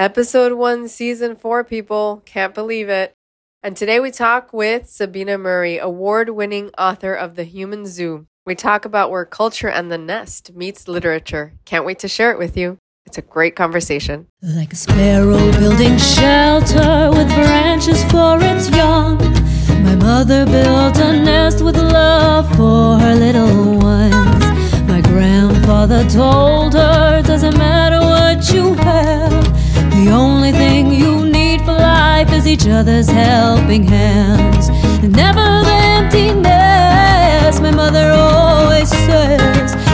Episode 0.00 0.54
1, 0.54 0.88
Season 0.88 1.36
4, 1.36 1.62
people. 1.62 2.22
Can't 2.24 2.54
believe 2.54 2.88
it. 2.88 3.12
And 3.62 3.76
today 3.76 4.00
we 4.00 4.10
talk 4.10 4.50
with 4.50 4.88
Sabina 4.88 5.36
Murray, 5.36 5.76
award 5.76 6.30
winning 6.30 6.70
author 6.78 7.12
of 7.12 7.36
The 7.36 7.44
Human 7.44 7.84
Zoo. 7.84 8.26
We 8.46 8.54
talk 8.54 8.86
about 8.86 9.10
where 9.10 9.26
culture 9.26 9.68
and 9.68 9.92
the 9.92 9.98
nest 9.98 10.54
meets 10.54 10.88
literature. 10.88 11.52
Can't 11.66 11.84
wait 11.84 11.98
to 11.98 12.08
share 12.08 12.32
it 12.32 12.38
with 12.38 12.56
you. 12.56 12.78
It's 13.04 13.18
a 13.18 13.20
great 13.20 13.54
conversation. 13.54 14.26
Like 14.40 14.72
a 14.72 14.76
sparrow 14.76 15.52
building 15.52 15.98
shelter 15.98 17.10
with 17.10 17.28
branches 17.34 18.02
for 18.04 18.38
its 18.40 18.70
young. 18.70 19.18
My 19.84 19.96
mother 19.96 20.46
built 20.46 20.96
a 20.96 21.12
nest 21.12 21.62
with 21.62 21.76
love 21.76 22.48
for 22.56 22.98
her 22.98 23.14
little 23.16 23.78
ones. 23.78 24.88
My 24.88 25.02
grandfather 25.02 26.08
told 26.08 26.72
her, 26.72 27.20
doesn't 27.20 27.58
matter 27.58 28.00
what 28.00 28.50
you 28.50 28.72
have. 28.72 29.49
The 30.10 30.16
only 30.16 30.50
thing 30.50 30.90
you 30.90 31.24
need 31.24 31.60
for 31.60 31.70
life 31.70 32.32
is 32.32 32.44
each 32.44 32.66
other's 32.66 33.08
helping 33.08 33.84
hands. 33.84 34.68
Never 35.04 35.62
the 35.62 35.78
emptiness, 35.98 37.60
my 37.60 37.70
mother 37.70 38.10
always 38.10 38.88
says. 38.88 39.89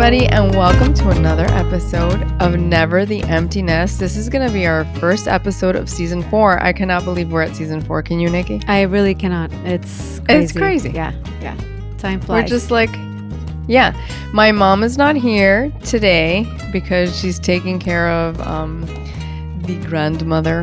Everybody, 0.00 0.28
and 0.28 0.54
welcome 0.54 0.94
to 0.94 1.08
another 1.08 1.46
episode 1.46 2.22
of 2.40 2.56
Never 2.56 3.04
the 3.04 3.20
Empty 3.24 3.62
Nest. 3.62 3.98
This 3.98 4.16
is 4.16 4.28
going 4.28 4.46
to 4.46 4.54
be 4.54 4.64
our 4.64 4.84
first 5.00 5.26
episode 5.26 5.74
of 5.74 5.90
season 5.90 6.22
four. 6.30 6.62
I 6.62 6.72
cannot 6.72 7.02
believe 7.02 7.32
we're 7.32 7.42
at 7.42 7.56
season 7.56 7.80
four. 7.80 8.00
Can 8.04 8.20
you, 8.20 8.30
Nikki? 8.30 8.60
I 8.68 8.82
really 8.82 9.12
cannot. 9.12 9.52
It's 9.64 10.20
crazy. 10.20 10.44
It's 10.44 10.52
crazy. 10.52 10.90
Yeah, 10.90 11.12
yeah. 11.40 11.56
Time 11.98 12.20
flies. 12.20 12.44
We're 12.44 12.48
just 12.48 12.70
like, 12.70 12.90
yeah. 13.66 13.92
My 14.32 14.52
mom 14.52 14.84
is 14.84 14.96
not 14.96 15.16
here 15.16 15.72
today 15.82 16.46
because 16.70 17.18
she's 17.18 17.40
taking 17.40 17.80
care 17.80 18.08
of 18.08 18.40
um, 18.42 18.82
the 19.62 19.84
grandmother 19.88 20.62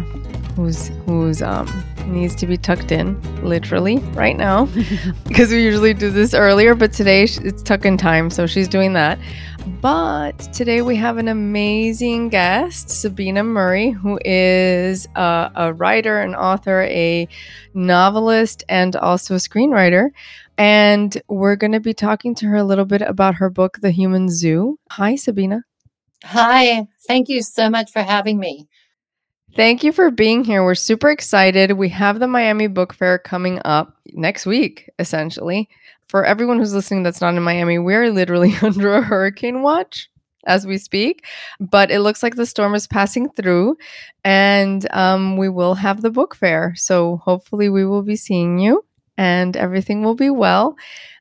who's 0.56 0.88
who's 1.06 1.42
um, 1.42 1.68
needs 2.08 2.36
to 2.36 2.45
be 2.45 2.58
tucked 2.58 2.92
in 2.92 3.20
literally 3.44 3.98
right 4.14 4.38
now 4.38 4.66
because 5.28 5.52
we 5.52 5.64
usually 5.64 5.94
do 5.94 6.09
this 6.09 6.34
earlier, 6.34 6.75
but 6.75 6.94
today 6.94 7.23
it's 7.23 7.62
tuck 7.64 7.86
in 7.86 7.97
time, 7.97 8.30
so 8.30 8.47
she's 8.47 8.67
doing 8.67 8.94
that. 8.94 9.20
But 9.81 10.38
today 10.53 10.84
we 10.84 10.95
have 10.97 11.17
an 11.17 11.28
amazing 11.28 12.30
guest, 12.30 12.89
Sabina 12.89 13.44
Murray, 13.44 13.89
who 13.89 14.20
is 14.23 15.08
a, 15.16 15.52
a 15.56 15.73
writer, 15.73 16.22
an 16.22 16.36
author, 16.36 16.84
a 16.84 17.28
novelist, 17.73 18.64
and 18.69 18.95
also 18.95 19.36
a 19.36 19.38
screenwriter. 19.38 20.09
And 20.58 21.19
we're 21.28 21.56
going 21.56 21.72
to 21.72 21.80
be 21.80 21.94
talking 21.94 22.36
to 22.36 22.45
her 22.47 22.58
a 22.58 22.64
little 22.64 22.86
bit 22.86 23.02
about 23.02 23.36
her 23.36 23.50
book, 23.50 23.80
The 23.81 23.92
Human 23.92 24.30
Zoo. 24.30 24.80
Hi, 24.92 25.16
Sabina. 25.16 25.64
Hi, 26.23 26.88
thank 27.08 27.28
you 27.28 27.42
so 27.42 27.69
much 27.69 27.92
for 27.92 28.02
having 28.02 28.40
me. 28.40 28.67
Thank 29.56 29.86
you 29.86 29.94
for 29.94 30.11
being 30.11 30.44
here. 30.44 30.66
We're 30.66 30.75
super 30.75 31.09
excited. 31.09 31.72
We 31.72 31.88
have 31.88 32.20
the 32.20 32.28
Miami 32.28 32.67
Book 32.67 32.94
Fair 32.94 33.17
coming 33.17 33.62
up 33.64 33.95
next 34.12 34.45
week, 34.45 34.89
essentially. 35.00 35.70
For 36.09 36.25
everyone 36.25 36.59
who's 36.59 36.73
listening 36.73 37.03
that's 37.03 37.22
not 37.22 37.36
in 37.36 37.42
Miami, 37.42 37.80
we're 37.80 38.12
literally 38.12 38.53
under 38.62 38.94
a 38.94 39.02
hurricane 39.02 39.62
watch 39.62 40.09
as 40.45 40.67
we 40.67 40.78
speak, 40.78 41.25
but 41.62 41.89
it 41.89 42.02
looks 42.02 42.22
like 42.22 42.36
the 42.36 42.45
storm 42.45 42.75
is 42.75 42.86
passing 42.86 43.30
through 43.30 43.78
and 44.25 44.92
um, 44.92 45.38
we 45.38 45.47
will 45.47 45.73
have 45.75 46.02
the 46.02 46.12
book 46.12 46.36
fair. 46.36 46.73
So 46.75 47.22
hopefully, 47.23 47.69
we 47.69 47.86
will 47.86 48.03
be 48.03 48.17
seeing 48.17 48.59
you 48.59 48.84
and 49.17 49.56
everything 49.56 50.03
will 50.03 50.16
be 50.16 50.30
well. 50.30 50.75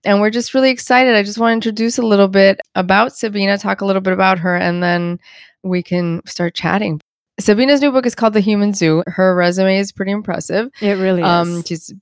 And 0.05 0.21
we're 0.21 0.31
just 0.31 0.55
really 0.55 0.71
excited. 0.71 1.15
I 1.15 1.23
just 1.23 1.39
want 1.39 1.51
to 1.51 1.69
introduce 1.69 1.99
a 1.99 2.03
little 2.03 2.27
bit 2.27 2.61
about 2.75 3.17
Sabina, 3.17 3.59
talk 3.59 3.81
a 3.81 3.87
little 3.87 4.03
bit 4.03 4.13
about 4.13 4.41
her, 4.41 4.57
and 4.57 4.83
then 4.83 5.21
we 5.63 5.85
can 5.85 6.21
start 6.27 6.55
chatting. 6.55 7.01
Sabina's 7.41 7.81
new 7.81 7.91
book 7.91 8.07
is 8.07 8.15
called 8.15 8.35
The 8.35 8.41
Human 8.41 8.75
Zoo. 8.75 9.03
Her 9.07 9.35
resume 9.35 9.79
is 9.79 9.93
pretty 9.93 10.13
impressive. 10.13 10.71
it 10.81 10.93
really 10.99 11.23
is. 11.23 11.27
Um, 11.29 11.63
she's 11.65 11.93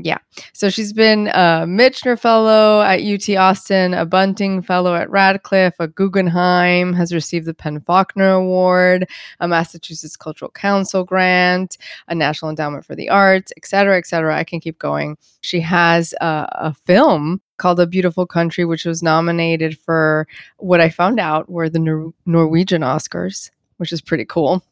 yeah. 0.00 0.18
So 0.52 0.70
she's 0.70 0.92
been 0.92 1.26
a 1.28 1.64
Michener 1.66 2.18
Fellow 2.18 2.80
at 2.82 3.00
UT 3.02 3.28
Austin, 3.36 3.94
a 3.94 4.06
Bunting 4.06 4.62
Fellow 4.62 4.94
at 4.94 5.10
Radcliffe, 5.10 5.74
a 5.80 5.88
Guggenheim, 5.88 6.92
has 6.92 7.12
received 7.12 7.46
the 7.46 7.54
PEN/Faulkner 7.54 8.30
Award, 8.30 9.08
a 9.40 9.48
Massachusetts 9.48 10.16
Cultural 10.16 10.52
Council 10.52 11.02
grant, 11.04 11.78
a 12.06 12.14
National 12.14 12.48
Endowment 12.48 12.84
for 12.84 12.94
the 12.94 13.08
Arts, 13.08 13.52
et 13.56 13.66
cetera, 13.66 13.98
et 13.98 14.06
cetera. 14.06 14.36
I 14.36 14.44
can 14.44 14.60
keep 14.60 14.78
going. 14.78 15.18
She 15.40 15.60
has 15.60 16.14
a, 16.20 16.46
a 16.52 16.74
film 16.86 17.40
called 17.56 17.80
A 17.80 17.86
Beautiful 17.86 18.24
Country, 18.24 18.64
which 18.64 18.84
was 18.84 19.02
nominated 19.02 19.76
for 19.80 20.28
what 20.58 20.80
I 20.80 20.90
found 20.90 21.18
out 21.18 21.50
were 21.50 21.68
the 21.68 21.80
Nor- 21.80 22.12
Norwegian 22.24 22.82
Oscars, 22.82 23.50
which 23.78 23.92
is 23.92 24.00
pretty 24.00 24.24
cool 24.24 24.62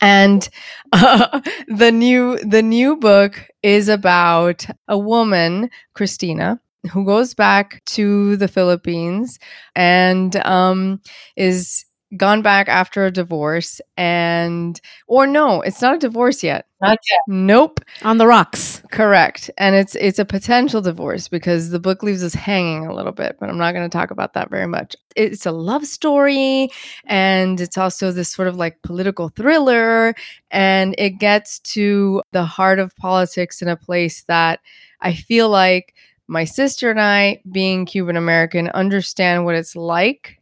and 0.00 0.48
uh, 0.92 1.40
the 1.68 1.90
new 1.92 2.38
the 2.38 2.62
new 2.62 2.96
book 2.96 3.48
is 3.62 3.88
about 3.88 4.66
a 4.88 4.98
woman 4.98 5.70
christina 5.94 6.60
who 6.90 7.04
goes 7.04 7.34
back 7.34 7.82
to 7.84 8.36
the 8.36 8.48
philippines 8.48 9.38
and 9.76 10.36
um, 10.44 11.00
is 11.36 11.84
gone 12.16 12.42
back 12.42 12.68
after 12.68 13.06
a 13.06 13.10
divorce 13.10 13.80
and 13.96 14.80
or 15.06 15.26
no 15.26 15.60
it's 15.62 15.80
not 15.80 15.94
a 15.94 15.98
divorce 15.98 16.42
yet 16.42 16.66
Not 16.80 16.98
yet. 17.10 17.18
nope 17.26 17.80
On 18.02 18.18
the 18.18 18.26
rocks. 18.26 18.82
correct 18.90 19.50
and 19.56 19.74
it's 19.74 19.94
it's 19.94 20.18
a 20.18 20.24
potential 20.24 20.80
divorce 20.82 21.28
because 21.28 21.70
the 21.70 21.78
book 21.80 22.02
leaves 22.02 22.22
us 22.22 22.34
hanging 22.34 22.86
a 22.86 22.94
little 22.94 23.12
bit 23.12 23.36
but 23.40 23.48
i'm 23.48 23.56
not 23.58 23.72
going 23.72 23.88
to 23.88 23.96
talk 23.98 24.10
about 24.10 24.34
that 24.34 24.50
very 24.50 24.66
much 24.66 24.94
it's 25.16 25.46
a 25.46 25.52
love 25.52 25.86
story 25.86 26.68
and 27.06 27.60
it's 27.60 27.78
also 27.78 28.12
this 28.12 28.28
sort 28.30 28.48
of 28.48 28.56
like 28.56 28.80
political 28.82 29.28
thriller 29.30 30.14
and 30.50 30.94
it 30.98 31.18
gets 31.18 31.58
to 31.60 32.22
the 32.32 32.44
heart 32.44 32.78
of 32.78 32.94
politics 32.96 33.62
in 33.62 33.68
a 33.68 33.76
place 33.76 34.22
that 34.24 34.60
i 35.00 35.14
feel 35.14 35.48
like 35.48 35.94
my 36.28 36.44
sister 36.44 36.90
and 36.90 37.00
i 37.00 37.40
being 37.50 37.86
cuban 37.86 38.16
american 38.16 38.68
understand 38.70 39.44
what 39.44 39.54
it's 39.54 39.74
like 39.76 40.38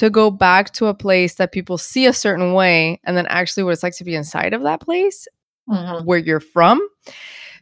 to 0.00 0.08
go 0.08 0.30
back 0.30 0.72
to 0.72 0.86
a 0.86 0.94
place 0.94 1.34
that 1.34 1.52
people 1.52 1.76
see 1.76 2.06
a 2.06 2.12
certain 2.14 2.54
way 2.54 2.98
and 3.04 3.18
then 3.18 3.26
actually 3.26 3.62
what 3.62 3.74
it's 3.74 3.82
like 3.82 3.94
to 3.94 4.02
be 4.02 4.14
inside 4.14 4.54
of 4.54 4.62
that 4.62 4.80
place 4.80 5.28
Mhm. 5.68 6.06
where 6.06 6.18
you're 6.18 6.40
from. 6.40 6.80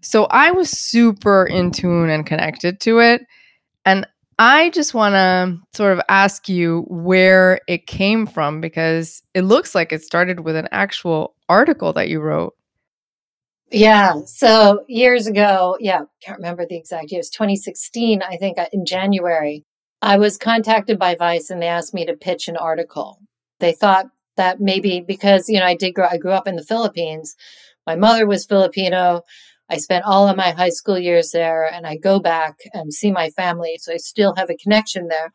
So 0.03 0.26
I 0.26 0.53
was 0.53 0.71
super 0.71 1.44
in 1.44 1.72
tune 1.72 2.10
and 2.10 2.25
connected 2.25 2.78
to 2.82 3.00
it. 3.00 3.22
And 3.84 4.06
I 4.38 4.71
just 4.71 4.94
want 4.94 5.15
to 5.15 5.59
sort 5.76 5.93
of 5.93 6.00
ask 6.09 6.49
you 6.49 6.84
where 6.88 7.60
it 7.66 7.88
came 7.88 8.25
from 8.25 8.60
because 8.60 9.20
it 9.34 9.43
looks 9.43 9.75
like 9.75 9.93
it 9.93 10.05
started 10.05 10.41
with 10.41 10.55
an 10.55 10.69
actual 10.70 11.34
article 11.49 11.93
that 11.94 12.09
you 12.09 12.20
wrote. 12.20 12.55
Yeah. 13.72 14.20
So 14.26 14.84
years 14.87 15.26
ago, 15.26 15.76
yeah, 15.81 16.03
can't 16.22 16.38
remember 16.38 16.65
the 16.65 16.76
exact 16.76 17.10
year. 17.10 17.19
It's 17.19 17.31
2016, 17.31 18.22
I 18.22 18.37
think, 18.37 18.59
uh, 18.59 18.66
in 18.72 18.87
January. 18.87 19.65
I 20.00 20.16
was 20.19 20.36
contacted 20.36 20.98
by 20.98 21.14
Vice 21.16 21.50
and 21.50 21.60
they 21.60 21.66
asked 21.66 21.94
me 21.94 22.06
to 22.06 22.14
pitch 22.14 22.48
an 22.48 22.56
article. 22.56 23.19
They 23.60 23.72
thought 23.72 24.06
that 24.36 24.60
maybe 24.60 25.00
because, 25.00 25.48
you 25.48 25.59
know, 25.59 25.66
I 25.66 25.75
did 25.75 25.92
grow, 25.94 26.06
I 26.09 26.19
grew 26.19 26.32
up 26.32 26.47
in 26.47 26.56
the 26.56 26.64
Philippines. 26.64 27.34
My 27.86 27.97
mother 27.97 28.26
was 28.26 28.47
Filipino. 28.47 29.22
I 29.69 29.78
spent 29.78 30.04
all 30.04 30.28
of 30.28 30.37
my 30.37 30.50
high 30.53 30.70
school 30.70 30.98
years 30.98 31.31
there 31.32 31.66
and 31.66 31.87
I 31.87 31.97
go 31.97 32.20
back 32.20 32.58
and 32.72 32.92
see 32.92 33.10
my 33.10 33.31
family. 33.31 33.78
So 33.81 33.92
I 33.92 33.97
still 33.97 34.34
have 34.37 34.50
a 34.50 34.56
connection 34.56 35.08
there. 35.08 35.32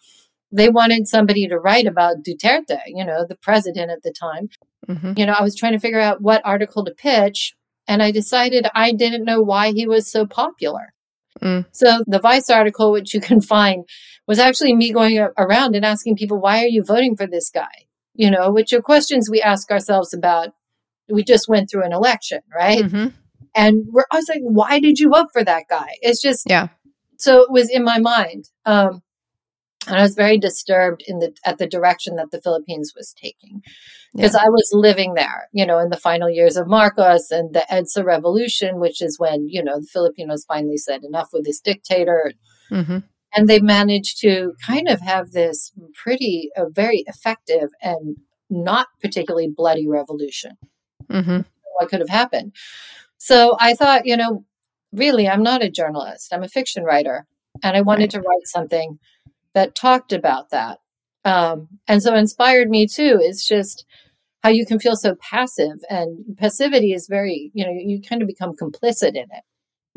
They 0.52 0.70
wanted 0.70 1.08
somebody 1.08 1.48
to 1.48 1.60
write 1.60 1.86
about 1.88 2.24
Duterte, 2.24 2.80
you 2.88 3.04
know, 3.06 3.26
the 3.28 3.36
president 3.36 3.92
at 3.92 4.04
the 4.04 4.14
time. 4.14 4.50
Mhm. 4.88 5.18
You 5.18 5.26
know, 5.26 5.36
I 5.38 5.44
was 5.44 5.56
trying 5.56 5.74
to 5.74 5.80
figure 5.80 6.00
out 6.00 6.22
what 6.22 6.42
article 6.46 6.86
to 6.86 6.92
pitch 6.92 7.54
and 7.88 8.02
I 8.02 8.12
decided 8.12 8.68
I 8.74 8.94
didn't 8.94 9.26
know 9.26 9.42
why 9.42 9.72
he 9.72 9.88
was 9.88 10.10
so 10.10 10.26
popular. 10.26 10.93
Mm. 11.42 11.66
So 11.72 12.04
the 12.08 12.20
Vice 12.20 12.50
article, 12.50 12.92
which 12.92 13.14
you 13.14 13.22
can 13.22 13.42
find, 13.42 13.86
was 14.28 14.40
actually 14.40 14.76
me 14.76 14.92
going 14.92 15.18
around 15.38 15.76
and 15.76 15.86
asking 15.86 16.16
people, 16.16 16.40
why 16.40 16.64
are 16.64 16.68
you 16.68 16.84
voting 16.84 17.16
for 17.16 17.28
this 17.28 17.50
guy? 17.50 17.86
You 18.14 18.30
know, 18.32 18.52
which 18.52 18.74
are 18.74 18.82
questions 18.82 19.30
we 19.30 19.42
ask 19.42 19.72
ourselves 19.72 20.14
about. 20.14 20.50
We 21.10 21.24
just 21.24 21.50
went 21.50 21.70
through 21.70 21.84
an 21.84 21.94
election, 21.94 22.40
right? 22.56 22.84
Mhm. 22.84 23.14
And 23.56 23.86
we're, 23.92 24.06
I 24.12 24.16
was 24.18 24.30
like, 24.30 24.42
why 24.42 24.80
did 24.80 25.00
you 25.00 25.10
vote 25.10 25.28
for 25.34 25.44
that 25.44 25.66
guy? 25.70 25.90
It's 26.02 26.22
just, 26.22 26.44
Yeah. 26.48 26.70
so 27.18 27.42
it 27.42 27.52
was 27.52 27.70
in 27.70 27.84
my 27.84 28.00
mind. 28.00 28.46
Um, 28.66 29.02
and 29.86 29.98
I 29.98 30.02
was 30.04 30.16
very 30.16 30.38
disturbed 30.38 31.04
in 31.08 31.20
the 31.20 31.36
at 31.44 31.58
the 31.58 31.68
direction 31.68 32.16
that 32.16 32.32
the 32.32 32.40
Philippines 32.42 32.94
was 32.96 33.14
taking 33.14 33.62
because 34.16 34.36
I 34.36 34.48
was 34.50 34.70
living 34.74 35.14
there, 35.16 35.50
you 35.54 35.66
know, 35.66 35.80
in 35.80 35.90
the 35.90 35.98
final 35.98 36.30
years 36.30 36.56
of 36.58 36.68
Marcos 36.68 37.32
and 37.32 37.54
the 37.54 37.66
EDSA 37.70 38.04
revolution, 38.06 38.80
which 38.80 39.02
is 39.02 39.20
when 39.20 39.48
you 39.50 39.64
know 39.64 39.80
the 39.80 39.88
Filipinos 39.88 40.46
finally 40.46 40.78
said 40.78 41.04
enough 41.04 41.30
with 41.34 41.46
this 41.46 41.60
dictator, 41.60 42.32
Mhm. 42.72 43.04
and 43.36 43.48
they 43.48 43.60
managed 43.60 44.20
to 44.22 44.54
kind 44.66 44.88
of 44.88 45.02
have 45.02 45.32
this 45.32 45.72
pretty, 45.96 46.50
a 46.56 46.70
very 46.70 47.04
effective 47.08 47.70
and 47.82 48.18
not 48.50 48.88
particularly 49.02 49.48
bloody 49.48 49.88
revolution. 49.88 50.58
hmm 51.10 51.40
What 51.80 51.90
could 51.90 52.00
have 52.02 52.10
happened? 52.10 52.54
So 53.18 53.58
I 53.60 53.74
thought, 53.74 54.06
you 54.06 54.16
know, 54.18 54.46
really, 54.92 55.28
I'm 55.28 55.42
not 55.44 55.64
a 55.64 55.72
journalist. 55.72 56.32
I'm 56.34 56.44
a 56.44 56.48
fiction 56.50 56.84
writer, 56.84 57.26
and 57.64 57.76
I 57.76 57.82
wanted 57.82 58.14
Right. 58.14 58.22
to 58.22 58.28
write 58.28 58.46
something 58.48 59.00
that 59.54 59.76
talked 59.76 60.14
about 60.14 60.50
that. 60.52 60.80
Um, 61.26 61.68
and 61.88 62.04
so 62.04 62.16
inspired 62.16 62.70
me 62.70 62.86
too 62.86 63.20
is 63.24 63.48
just 63.48 63.86
how 64.44 64.50
you 64.50 64.66
can 64.66 64.80
feel 64.80 64.96
so 64.96 65.16
passive, 65.16 65.78
and 65.90 66.20
passivity 66.38 66.94
is 66.94 67.08
very, 67.08 67.52
you 67.54 67.66
know, 67.66 67.72
you 67.74 68.02
kind 68.02 68.22
of 68.22 68.28
become 68.28 68.54
complicit 68.56 69.16
in 69.16 69.28
it. 69.32 69.44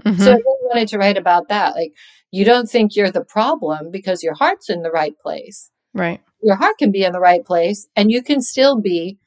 hmm 0.05 0.19
So 0.23 0.31
I 0.31 0.35
really 0.37 0.67
wanted 0.71 0.89
to 0.89 0.99
write 0.99 1.19
about 1.19 1.49
that. 1.49 1.75
Like, 1.75 1.93
you 2.31 2.45
don't 2.45 2.69
think 2.71 2.95
you're 2.97 3.11
the 3.11 3.25
problem 3.25 3.91
because 3.91 4.23
your 4.23 4.35
heart's 4.35 4.69
in 4.71 4.83
the 4.83 4.91
right 4.91 5.15
place. 5.19 5.71
right. 5.95 6.21
Your 6.43 6.57
heart 6.57 6.77
can 6.79 6.93
be 6.93 7.03
in 7.03 7.13
the 7.13 7.21
right 7.21 7.45
place, 7.45 7.89
and 7.97 8.11
you 8.11 8.23
can 8.23 8.41
still 8.41 8.81
be 8.81 9.19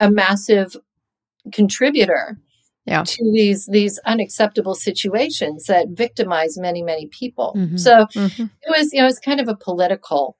a 0.00 0.10
massive 0.10 0.76
contributor 1.52 2.38
Yeah. 2.86 3.04
to 3.04 3.32
these 3.32 3.66
these 3.66 3.98
unacceptable 4.06 4.74
situations 4.74 5.64
that 5.66 5.88
victimize 5.90 6.58
many 6.58 6.82
many 6.82 7.06
people. 7.06 7.54
Mhm. 7.56 7.78
So 7.78 8.06
hmm 8.14 8.46
it 8.66 8.70
was 8.76 8.92
you 8.92 9.00
know 9.02 9.08
it's 9.08 9.20
kind 9.20 9.40
of 9.40 9.48
a 9.48 9.56
political 9.56 10.36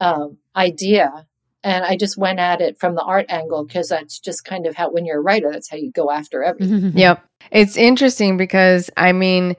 um, 0.00 0.38
idea, 0.56 1.26
and 1.64 1.84
I 1.84 1.96
just 1.96 2.16
went 2.18 2.38
at 2.38 2.60
it 2.60 2.78
from 2.78 2.94
the 2.94 3.02
art 3.02 3.26
angle 3.28 3.64
because 3.64 3.88
that's 3.88 4.18
just 4.18 4.44
kind 4.44 4.66
of 4.66 4.74
how 4.74 4.90
when 4.90 5.04
you're 5.04 5.18
a 5.18 5.22
writer 5.22 5.50
that's 5.52 5.70
how 5.70 5.76
you 5.76 5.90
go 5.92 6.10
after 6.10 6.42
everything. 6.42 6.92
Yep. 6.96 7.24
It's 7.50 7.76
interesting 7.76 8.36
because 8.36 8.90
I 8.96 9.12
mean, 9.12 9.56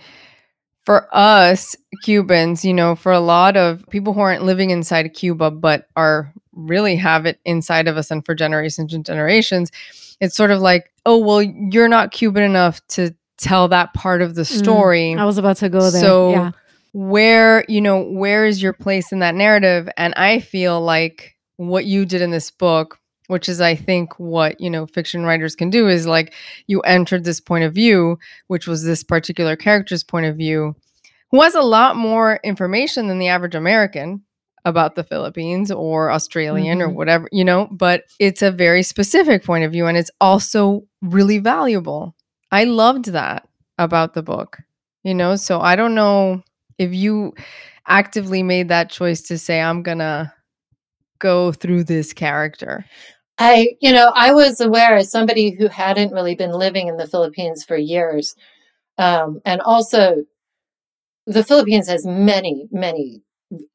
for 0.86 1.08
us 1.16 1.76
Cubans, 2.04 2.66
you 2.66 2.74
know, 2.74 2.96
for 2.96 3.12
a 3.12 3.20
lot 3.20 3.56
of 3.58 3.86
people 3.90 4.14
who 4.14 4.20
aren't 4.22 4.44
living 4.44 4.70
inside 4.70 5.14
Cuba 5.14 5.52
but 5.52 5.88
are 5.96 6.34
really 6.52 6.96
have 6.98 7.26
it 7.26 7.40
inside 7.46 7.88
of 7.88 7.98
us 7.98 8.12
and 8.12 8.26
for 8.26 8.36
generations 8.36 8.94
and 8.94 9.06
generations, 9.06 9.72
it's 10.20 10.36
sort 10.36 10.52
of 10.52 10.60
like, 10.60 10.92
oh, 11.06 11.18
well, 11.18 11.42
you're 11.42 11.88
not 11.88 12.12
Cuban 12.12 12.44
enough 12.44 12.86
to 12.90 13.14
tell 13.38 13.68
that 13.70 13.94
part 13.94 14.22
of 14.22 14.36
the 14.36 14.44
Mm. 14.44 14.60
story. 14.60 15.16
I 15.16 15.26
was 15.26 15.38
about 15.38 15.58
to 15.58 15.70
go 15.70 15.90
there. 15.90 16.02
So 16.02 16.32
yeah. 16.32 16.52
where, 16.94 17.66
you 17.68 17.82
know, 17.82 18.04
where 18.04 18.46
is 18.46 18.62
your 18.62 18.74
place 18.74 19.12
in 19.12 19.20
that 19.20 19.36
narrative? 19.36 19.90
And 19.98 20.14
I 20.16 20.40
feel 20.40 20.80
like 20.82 21.33
what 21.58 21.86
you 21.86 22.06
did 22.06 22.22
in 22.22 22.32
this 22.32 22.52
book, 22.52 23.00
which 23.28 23.48
is 23.48 23.62
I 23.62 23.76
think 23.76 24.20
what, 24.20 24.60
you 24.60 24.70
know, 24.70 24.86
fiction 24.86 25.24
writers 25.24 25.56
can 25.56 25.70
do 25.70 25.88
is 25.88 26.06
like 26.08 26.34
you 26.68 26.82
entered 26.82 27.24
this 27.24 27.40
point 27.40 27.64
of 27.64 27.74
view, 27.74 28.18
which 28.48 28.68
was 28.68 28.84
this 28.84 29.04
particular 29.04 29.56
character's 29.56 30.04
point 30.04 30.26
of 30.26 30.36
view, 30.36 30.76
who 31.32 31.42
has 31.42 31.56
a 31.56 31.62
lot 31.62 31.96
more 31.96 32.40
information 32.44 33.08
than 33.08 33.20
the 33.20 33.28
average 33.30 33.56
American 33.56 34.24
about 34.66 34.96
the 34.96 35.04
Philippines 35.04 35.72
or 35.72 36.10
Australian 36.12 36.82
or 36.82 36.88
Mhm. 36.90 36.94
whatever, 36.96 37.28
you 37.32 37.44
know, 37.44 37.68
but 37.72 38.04
it's 38.20 38.42
a 38.42 38.52
very 38.52 38.82
specific 38.82 39.44
point 39.44 39.66
of 39.66 39.72
view 39.74 39.88
and 39.88 39.98
it's 39.98 40.12
also 40.22 40.84
really 41.02 41.38
valuable. 41.40 42.16
I 42.52 42.64
loved 42.64 43.06
that 43.12 43.48
about 43.78 44.14
the 44.14 44.24
book, 44.24 44.60
you 45.04 45.14
know, 45.14 45.36
so 45.36 45.60
I 45.60 45.76
don't 45.76 45.96
know 45.96 46.44
if 46.78 46.94
you 46.94 47.34
actively 47.88 48.42
made 48.44 48.70
that 48.70 48.90
choice 48.90 49.22
to 49.24 49.38
say, 49.38 49.60
I'm 49.62 49.84
gonna 49.84 50.34
go 51.24 51.52
through 51.52 51.86
this 51.86 52.14
character. 52.14 52.86
I, 53.40 53.70
you 53.82 53.92
know, 53.92 54.12
I 54.14 54.32
was 54.34 54.62
aware 54.62 54.96
as 54.96 55.10
somebody 55.10 55.52
who 55.58 55.68
hadn't 55.68 56.12
really 56.12 56.36
been 56.36 56.52
living 56.52 56.88
in 56.88 56.98
the 56.98 57.08
Philippines 57.08 57.64
for 57.64 57.76
years. 57.78 58.36
Um, 58.98 59.42
and 59.44 59.60
also, 59.62 60.26
the 61.26 61.44
Philippines 61.44 61.88
has 61.90 62.06
many, 62.06 62.68
many 62.72 63.24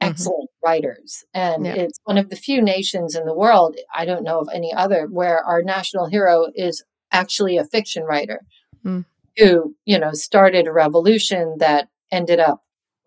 excellent 0.01 0.51
writers. 0.65 1.25
And 1.35 1.65
Yeah. 1.67 1.75
it's 1.83 1.99
one 2.05 2.19
of 2.19 2.29
the 2.31 2.37
few 2.37 2.61
nations 2.63 3.17
in 3.17 3.25
the 3.25 3.35
world, 3.35 3.77
I 4.01 4.05
don't 4.05 4.23
know 4.29 4.39
of 4.41 4.49
any 4.53 4.73
other, 4.73 5.07
where 5.07 5.39
our 5.45 5.63
national 5.63 6.07
hero 6.07 6.47
is 6.55 6.85
actually 7.11 7.57
a 7.57 7.65
fiction 7.65 8.05
writer 8.05 8.41
Mm. 8.85 9.05
who, 9.39 9.75
you 9.87 9.99
know, 9.99 10.13
started 10.13 10.67
a 10.67 10.73
revolution 10.73 11.57
that 11.59 11.89
ended 12.13 12.39
up 12.39 12.59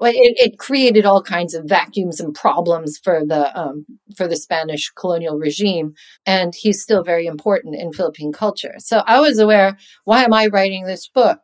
it, 0.09 0.35
it 0.37 0.57
created 0.57 1.05
all 1.05 1.21
kinds 1.21 1.53
of 1.53 1.65
vacuums 1.65 2.19
and 2.19 2.33
problems 2.33 2.97
for 2.97 3.23
the 3.23 3.55
um, 3.59 3.85
for 4.17 4.27
the 4.27 4.35
Spanish 4.35 4.89
colonial 4.89 5.37
regime, 5.37 5.93
and 6.25 6.55
he's 6.55 6.81
still 6.81 7.03
very 7.03 7.27
important 7.27 7.75
in 7.75 7.93
Philippine 7.93 8.33
culture. 8.33 8.73
So 8.79 9.03
I 9.05 9.19
was 9.19 9.37
aware, 9.37 9.77
why 10.05 10.23
am 10.23 10.33
I 10.33 10.47
writing 10.47 10.85
this 10.85 11.07
book? 11.07 11.39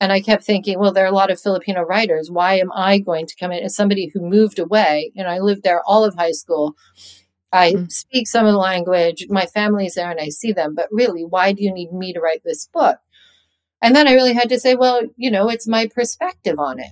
And 0.00 0.12
I 0.12 0.20
kept 0.20 0.42
thinking, 0.42 0.78
well, 0.78 0.92
there 0.92 1.04
are 1.04 1.12
a 1.12 1.14
lot 1.14 1.30
of 1.30 1.40
Filipino 1.40 1.82
writers. 1.82 2.30
Why 2.32 2.54
am 2.58 2.72
I 2.72 2.98
going 2.98 3.26
to 3.26 3.36
come 3.38 3.52
in 3.52 3.62
as 3.62 3.76
somebody 3.76 4.10
who 4.12 4.28
moved 4.28 4.58
away? 4.58 5.12
You 5.14 5.22
know, 5.22 5.30
I 5.30 5.38
lived 5.38 5.62
there 5.62 5.80
all 5.86 6.04
of 6.04 6.16
high 6.16 6.32
school. 6.32 6.74
I 7.52 7.74
Mm. 7.74 7.92
speak 7.92 8.26
some 8.26 8.44
of 8.44 8.52
the 8.52 8.58
language. 8.58 9.26
My 9.30 9.46
family's 9.46 9.94
there 9.94 10.10
and 10.10 10.18
I 10.18 10.30
see 10.30 10.52
them. 10.52 10.74
But 10.74 10.88
really, 10.90 11.24
why 11.24 11.52
do 11.52 11.62
you 11.62 11.72
need 11.72 11.92
me 11.92 12.12
to 12.12 12.20
write 12.20 12.42
this 12.44 12.66
book? 12.66 12.98
And 13.80 13.94
then 13.94 14.08
I 14.08 14.14
really 14.14 14.32
had 14.32 14.48
to 14.48 14.58
say, 14.58 14.74
well, 14.74 15.02
you 15.16 15.30
know, 15.30 15.48
it's 15.48 15.68
my 15.68 15.86
perspective 15.86 16.58
on 16.58 16.80
it 16.80 16.90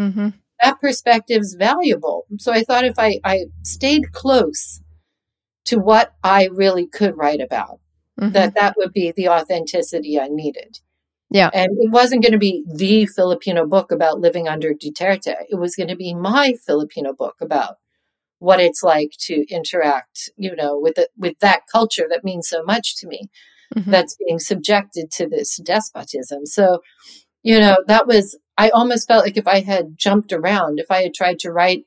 Mm-hmm. 0.00 0.28
That 0.62 0.80
perspective's 0.80 1.54
valuable. 1.54 2.26
So 2.38 2.52
I 2.52 2.62
thought 2.62 2.84
if 2.84 2.98
I, 2.98 3.18
I 3.24 3.46
stayed 3.62 4.12
close 4.12 4.80
to 5.66 5.78
what 5.78 6.12
I 6.22 6.48
really 6.52 6.86
could 6.86 7.16
write 7.16 7.40
about, 7.40 7.80
Mm-hmm. 8.20 8.32
that 8.32 8.54
that 8.54 8.74
would 8.76 8.92
be 8.92 9.12
the 9.16 9.28
authenticity 9.30 10.20
I 10.20 10.28
needed. 10.28 10.80
Yeah. 11.30 11.48
And 11.54 11.70
it 11.78 11.90
wasn't 11.90 12.22
going 12.22 12.32
to 12.32 12.38
be 12.38 12.64
the 12.70 13.06
Filipino 13.06 13.66
book 13.66 13.90
about 13.90 14.20
living 14.20 14.46
under 14.46 14.74
Duterte. 14.74 15.34
It 15.48 15.58
was 15.58 15.74
going 15.74 15.88
to 15.88 15.96
be 15.96 16.12
my 16.12 16.52
Filipino 16.66 17.14
book 17.14 17.36
about 17.40 17.76
what 18.38 18.60
it's 18.60 18.82
like 18.82 19.12
to 19.20 19.46
interact, 19.48 20.28
you 20.36 20.54
know, 20.54 20.78
with 20.78 20.96
the, 20.96 21.08
with 21.16 21.38
that 21.40 21.62
culture 21.72 22.06
that 22.10 22.22
means 22.24 22.46
so 22.46 22.62
much 22.62 22.96
to 22.96 23.06
me 23.06 23.30
Mhm. 23.74 23.84
that's 23.86 24.16
being 24.26 24.38
subjected 24.40 25.10
to 25.12 25.26
this 25.28 25.56
despotism. 25.64 26.44
So, 26.44 26.80
you 27.42 27.58
know, 27.60 27.76
that 27.86 28.06
was, 28.06 28.38
I 28.58 28.70
almost 28.70 29.08
felt 29.08 29.24
like 29.24 29.36
if 29.36 29.46
I 29.46 29.60
had 29.60 29.96
jumped 29.96 30.32
around, 30.32 30.78
if 30.78 30.90
I 30.90 31.02
had 31.02 31.14
tried 31.14 31.38
to 31.40 31.52
write 31.52 31.84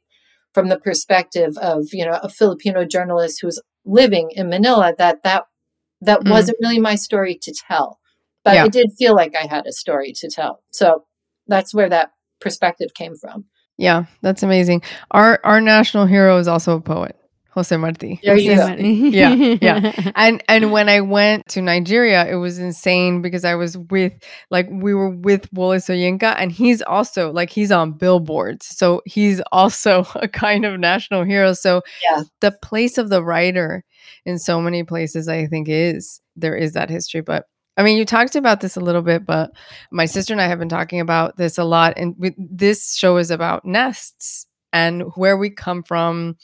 from 0.53 0.69
the 0.69 0.77
perspective 0.79 1.57
of, 1.57 1.85
you 1.93 2.05
know, 2.05 2.19
a 2.21 2.29
Filipino 2.29 2.85
journalist 2.85 3.39
who's 3.41 3.61
living 3.85 4.31
in 4.31 4.49
Manila, 4.49 4.93
that 4.97 5.23
that, 5.23 5.45
that 6.01 6.21
Mm. 6.21 6.31
wasn't 6.31 6.57
really 6.61 6.79
my 6.79 6.95
story 6.95 7.37
to 7.41 7.53
tell. 7.67 7.99
But 8.43 8.55
Yeah. 8.55 8.65
it 8.65 8.71
did 8.73 8.91
feel 8.97 9.15
like 9.15 9.35
I 9.35 9.47
had 9.47 9.65
a 9.67 9.71
story 9.71 10.11
to 10.17 10.29
tell. 10.29 10.63
So 10.71 11.05
that's 11.47 11.73
where 11.73 11.89
that 11.89 12.11
perspective 12.41 12.93
came 12.93 13.15
from. 13.15 13.45
Yeah, 13.77 14.05
that's 14.21 14.43
amazing. 14.43 14.83
Our 15.11 15.39
our 15.43 15.59
national 15.61 16.05
hero 16.05 16.37
is 16.37 16.47
also 16.47 16.77
a 16.77 16.81
poet, 16.81 17.15
Jose 17.53 17.75
Marti. 17.77 18.19
There 18.23 18.35
you 18.37 18.55
go. 18.55 18.67
Yeah, 18.77 19.33
yeah. 19.61 20.11
And 20.15 20.43
and 20.49 20.71
when 20.71 20.89
I 20.89 21.01
went 21.01 21.47
to 21.49 21.61
Nigeria, 21.61 22.27
it 22.27 22.35
was 22.35 22.57
insane 22.57 23.21
because 23.21 23.45
I 23.45 23.55
was 23.55 23.77
with 23.77 24.13
like 24.49 24.67
we 24.71 24.93
were 24.93 25.09
with 25.11 25.47
Wole 25.53 25.75
Soyinka 25.75 26.35
and 26.37 26.51
he's 26.51 26.81
also 26.81 27.31
like 27.31 27.51
he's 27.51 27.71
on 27.71 27.91
billboards. 27.91 28.65
So 28.65 29.01
he's 29.05 29.39
also 29.51 30.05
a 30.15 30.27
kind 30.27 30.65
of 30.65 30.79
national 30.79 31.23
hero. 31.23 31.53
So 31.53 31.81
Yeah. 32.03 32.23
the 32.41 32.51
place 32.51 32.97
of 32.97 33.09
the 33.09 33.23
writer 33.23 33.83
in 34.25 34.39
so 34.39 34.59
many 34.59 34.83
places 34.83 35.27
I 35.27 35.45
think 35.45 35.67
is 35.69 36.21
there 36.35 36.55
is 36.55 36.73
that 36.73 36.89
history. 36.89 37.21
But 37.21 37.45
I 37.77 37.83
mean, 37.83 37.97
you 37.97 38.05
talked 38.05 38.35
about 38.35 38.61
this 38.61 38.77
a 38.77 38.79
little 38.81 39.01
bit, 39.01 39.25
but 39.25 39.51
my 39.91 40.05
sister 40.05 40.33
and 40.33 40.41
I 40.41 40.47
have 40.47 40.59
been 40.59 40.69
talking 40.69 40.99
about 40.99 41.37
this 41.37 41.57
a 41.57 41.63
lot. 41.63 41.93
And 41.97 42.15
with, 42.17 42.33
this 42.37 42.95
show 42.95 43.17
is 43.17 43.31
about 43.31 43.65
nests 43.65 44.45
and 44.71 45.03
where 45.15 45.37
we 45.37 45.49
come 45.49 45.81
from, 45.83 46.37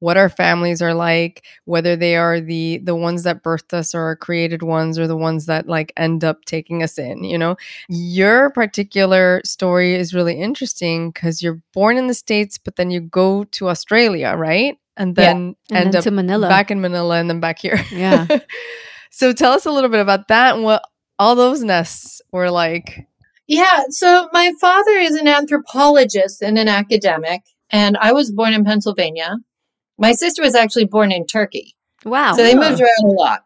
what 0.00 0.16
our 0.16 0.28
families 0.28 0.82
are 0.82 0.94
like, 0.94 1.44
whether 1.64 1.96
they 1.96 2.16
are 2.16 2.40
the 2.40 2.78
the 2.78 2.94
ones 2.94 3.22
that 3.24 3.42
birthed 3.42 3.72
us 3.72 3.94
or 3.94 4.02
our 4.02 4.16
created 4.16 4.62
ones, 4.62 4.98
or 4.98 5.06
the 5.06 5.16
ones 5.16 5.46
that 5.46 5.66
like 5.68 5.92
end 5.96 6.22
up 6.24 6.44
taking 6.44 6.82
us 6.82 6.98
in. 6.98 7.24
You 7.24 7.38
know, 7.38 7.56
your 7.88 8.50
particular 8.50 9.40
story 9.44 9.94
is 9.94 10.12
really 10.14 10.40
interesting 10.40 11.10
because 11.10 11.42
you're 11.42 11.60
born 11.72 11.96
in 11.96 12.06
the 12.08 12.14
states, 12.14 12.58
but 12.58 12.76
then 12.76 12.90
you 12.90 13.00
go 13.00 13.44
to 13.44 13.68
Australia, 13.68 14.34
right? 14.36 14.76
And 14.96 15.16
Yeah. 15.16 15.32
then 15.32 15.56
And 15.70 15.78
end 15.78 15.92
then 15.92 15.98
up 15.98 16.04
to 16.04 16.10
Manila. 16.10 16.48
back 16.48 16.70
in 16.70 16.80
Manila 16.80 17.18
and 17.18 17.28
then 17.28 17.40
back 17.40 17.58
here. 17.58 17.78
Yeah. 17.92 18.26
so 19.10 19.32
tell 19.32 19.52
us 19.52 19.66
a 19.66 19.70
little 19.70 19.90
bit 19.90 20.00
about 20.00 20.28
that 20.28 20.54
and 20.54 20.64
what 20.64 20.82
all 21.18 21.34
those 21.34 21.62
nests 21.62 22.20
were 22.32 22.50
like. 22.50 23.06
Yeah. 23.46 23.84
So 23.90 24.28
my 24.32 24.52
father 24.60 24.92
is 24.92 25.14
an 25.14 25.28
anthropologist 25.28 26.42
and 26.42 26.58
an 26.58 26.68
academic, 26.68 27.42
and 27.70 27.96
I 27.98 28.12
was 28.12 28.32
born 28.32 28.52
in 28.54 28.64
Pennsylvania. 28.64 29.36
My 29.98 30.12
sister 30.12 30.42
was 30.42 30.54
actually 30.54 30.84
born 30.86 31.10
in 31.12 31.26
Turkey. 31.26 31.74
Wow. 32.04 32.32
So 32.34 32.42
they 32.42 32.54
Oh. 32.54 32.60
moved 32.60 32.80
around 32.80 33.04
a 33.10 33.12
lot. 33.12 33.44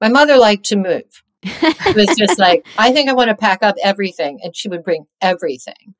My 0.00 0.08
mother 0.08 0.36
liked 0.36 0.64
to 0.66 0.76
move. 0.76 1.04
It 1.42 1.96
was 1.96 2.14
just 2.16 2.38
like, 2.46 2.66
I 2.78 2.92
think 2.92 3.08
I 3.08 3.12
want 3.12 3.28
to 3.30 3.36
pack 3.36 3.62
up 3.62 3.76
everything. 3.82 4.40
And 4.42 4.54
she 4.56 4.68
would 4.68 4.82
bring 4.84 5.06
everything. 5.20 5.94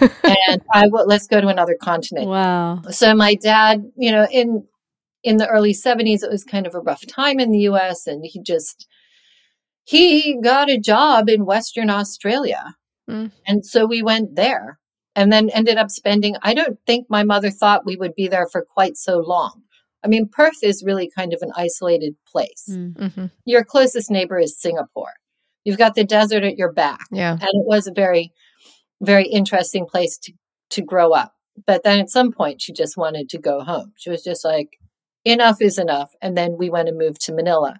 And 0.00 0.62
I 0.72 0.86
would, 0.88 1.06
let's 1.06 1.26
go 1.26 1.40
to 1.40 1.48
another 1.48 1.76
continent. 1.80 2.28
wow. 2.28 2.80
So 2.90 3.14
my 3.14 3.34
dad, 3.34 3.84
you 3.96 4.10
know, 4.10 4.26
in, 4.30 4.64
in 5.22 5.36
the 5.36 5.46
early 5.48 5.74
70s, 5.74 6.22
it 6.22 6.30
was 6.30 6.44
kind 6.44 6.66
of 6.66 6.74
a 6.74 6.80
rough 6.80 7.06
time 7.06 7.38
in 7.40 7.50
the 7.50 7.60
US. 7.70 8.06
And 8.06 8.24
he 8.24 8.40
just, 8.42 8.86
he 9.84 10.38
got 10.42 10.70
a 10.70 10.78
job 10.78 11.28
in 11.28 11.44
Western 11.44 11.90
Australia. 11.90 12.74
Mm. 13.08 13.30
And 13.46 13.64
so 13.66 13.86
we 13.86 14.02
went 14.02 14.34
there 14.34 14.78
and 15.16 15.32
then 15.32 15.50
ended 15.50 15.78
up 15.78 15.90
spending, 15.90 16.36
I 16.42 16.54
don't 16.54 16.78
think 16.86 17.06
my 17.10 17.24
mother 17.24 17.50
thought 17.50 17.86
we 17.86 17.96
would 17.96 18.14
be 18.14 18.28
there 18.28 18.46
for 18.46 18.62
quite 18.64 18.96
so 18.96 19.18
long. 19.18 19.62
I 20.04 20.08
mean, 20.08 20.28
Perth 20.28 20.62
is 20.62 20.84
really 20.86 21.10
kind 21.10 21.32
of 21.32 21.42
an 21.42 21.50
isolated 21.56 22.14
place. 22.30 22.66
Mm. 22.70 22.94
Mhm. 22.94 23.30
Your 23.44 23.64
closest 23.64 24.10
neighbor 24.10 24.38
is 24.38 24.60
Singapore. 24.60 25.14
You've 25.64 25.78
got 25.78 25.96
the 25.96 26.04
desert 26.04 26.44
at 26.44 26.56
your 26.56 26.72
back. 26.72 27.06
Yeah. 27.10 27.32
And 27.32 27.42
it 27.42 27.66
was 27.66 27.88
a 27.88 27.92
very, 27.92 28.32
very 29.00 29.26
interesting 29.26 29.86
place 29.86 30.18
to, 30.18 30.32
to 30.70 30.82
grow 30.82 31.12
up. 31.12 31.32
But 31.66 31.82
then 31.82 31.98
at 31.98 32.10
some 32.10 32.30
point, 32.32 32.60
she 32.62 32.72
just 32.72 32.96
wanted 32.96 33.28
to 33.30 33.38
go 33.38 33.62
home. 33.62 33.92
She 33.96 34.10
was 34.10 34.22
just 34.22 34.44
like, 34.44 34.78
enough 35.24 35.60
is 35.60 35.78
enough. 35.78 36.12
And 36.22 36.36
then 36.36 36.56
we 36.58 36.70
went 36.70 36.88
and 36.88 36.98
moved 36.98 37.20
to 37.22 37.32
Manila. 37.34 37.78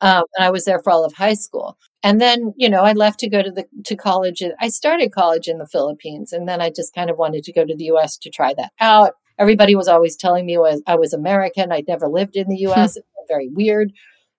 Um, 0.00 0.24
and 0.36 0.44
I 0.44 0.50
was 0.50 0.64
there 0.66 0.80
for 0.80 0.90
all 0.90 1.04
of 1.04 1.14
high 1.14 1.34
school. 1.34 1.78
And 2.04 2.20
then, 2.20 2.52
you 2.58 2.68
know, 2.68 2.82
I 2.82 2.92
left 2.92 3.18
to 3.20 3.30
go 3.30 3.42
to 3.42 3.50
the 3.50 3.64
to 3.86 3.96
college. 3.96 4.42
I 4.60 4.68
started 4.68 5.10
college 5.10 5.48
in 5.48 5.56
the 5.56 5.66
Philippines, 5.66 6.34
and 6.34 6.46
then 6.46 6.60
I 6.60 6.68
just 6.68 6.94
kind 6.94 7.08
of 7.08 7.16
wanted 7.16 7.44
to 7.44 7.52
go 7.52 7.64
to 7.64 7.74
the 7.74 7.84
U.S. 7.84 8.18
to 8.18 8.30
try 8.30 8.52
that 8.58 8.72
out. 8.78 9.14
Everybody 9.38 9.74
was 9.74 9.88
always 9.88 10.14
telling 10.14 10.44
me 10.44 10.58
was 10.58 10.82
I 10.86 10.96
was 10.96 11.14
American. 11.14 11.72
I'd 11.72 11.88
never 11.88 12.06
lived 12.06 12.36
in 12.36 12.48
the 12.48 12.56
hmm. 12.56 12.68
U.S. 12.68 12.98
it 12.98 13.06
felt 13.16 13.26
very 13.26 13.48
weird, 13.48 13.90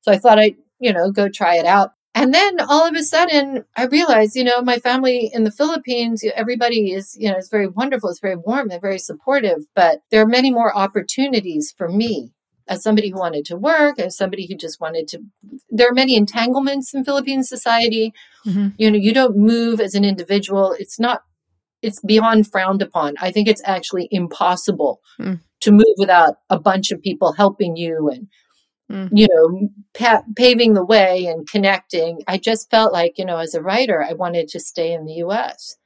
so 0.02 0.12
I 0.12 0.20
thought 0.20 0.38
I'd, 0.38 0.58
you 0.80 0.94
know, 0.94 1.12
go 1.12 1.28
try 1.28 1.56
it 1.56 1.66
out. 1.66 1.90
And 2.14 2.34
then 2.34 2.62
all 2.62 2.88
of 2.88 2.96
a 2.96 3.04
sudden, 3.04 3.66
I 3.76 3.88
realized, 3.88 4.36
you 4.36 4.44
know, 4.44 4.62
my 4.62 4.78
family 4.78 5.32
in 5.34 5.44
the 5.44 5.52
Philippines, 5.52 6.24
everybody 6.36 6.94
is, 6.94 7.18
you 7.20 7.30
know, 7.30 7.38
it's 7.38 7.50
very 7.50 7.68
wonderful. 7.68 8.10
It's 8.10 8.22
very 8.22 8.38
warm. 8.38 8.70
They're 8.70 8.80
very 8.80 9.00
supportive. 9.00 9.66
But 9.76 10.00
there 10.12 10.22
are 10.22 10.28
many 10.28 10.50
more 10.50 10.74
opportunities 10.74 11.74
for 11.78 11.90
me 11.90 12.35
as 12.68 12.82
somebody 12.84 13.10
who 13.10 13.18
wanted 13.20 13.46
to 13.46 13.58
work, 13.58 14.00
as 14.00 14.18
somebody 14.18 14.48
who 14.48 14.56
just 14.56 14.80
wanted 14.82 15.08
to. 15.10 15.20
There 15.70 15.88
are 15.90 15.94
many 15.94 16.16
entanglements 16.16 16.94
in 16.94 17.04
Philippine 17.06 17.44
society. 17.44 18.14
Mhm. 18.46 18.74
You 18.78 18.92
know, 18.92 18.98
you 18.98 19.14
don't 19.14 19.38
move 19.38 19.80
as 19.80 19.94
an 19.96 20.04
individual. 20.06 20.74
It's 20.80 21.00
not, 21.00 21.22
it's 21.82 22.00
beyond 22.02 22.52
frowned 22.52 22.82
upon. 22.82 23.16
I 23.22 23.32
think 23.32 23.48
it's 23.48 23.62
actually 23.66 24.08
impossible 24.12 25.00
Mm. 25.20 25.40
to 25.62 25.72
move 25.72 25.96
without 25.98 26.36
a 26.50 26.60
bunch 26.60 26.92
of 26.92 27.02
people 27.02 27.34
helping 27.34 27.76
you 27.76 28.10
and 28.12 28.28
Mm. 28.88 29.10
you 29.12 29.28
know, 29.34 29.70
pa- 29.96 30.22
paving 30.36 30.74
the 30.76 30.86
way 30.86 31.26
and 31.26 31.50
connecting. 31.50 32.22
I 32.28 32.38
just 32.38 32.70
felt 32.70 32.94
like, 32.94 33.18
you 33.18 33.26
know, 33.26 33.38
as 33.38 33.56
a 33.56 33.62
writer, 33.62 34.04
I 34.04 34.14
wanted 34.14 34.48
to 34.50 34.60
stay 34.60 34.94
in 34.94 35.06
the 35.06 35.14
US. 35.26 35.78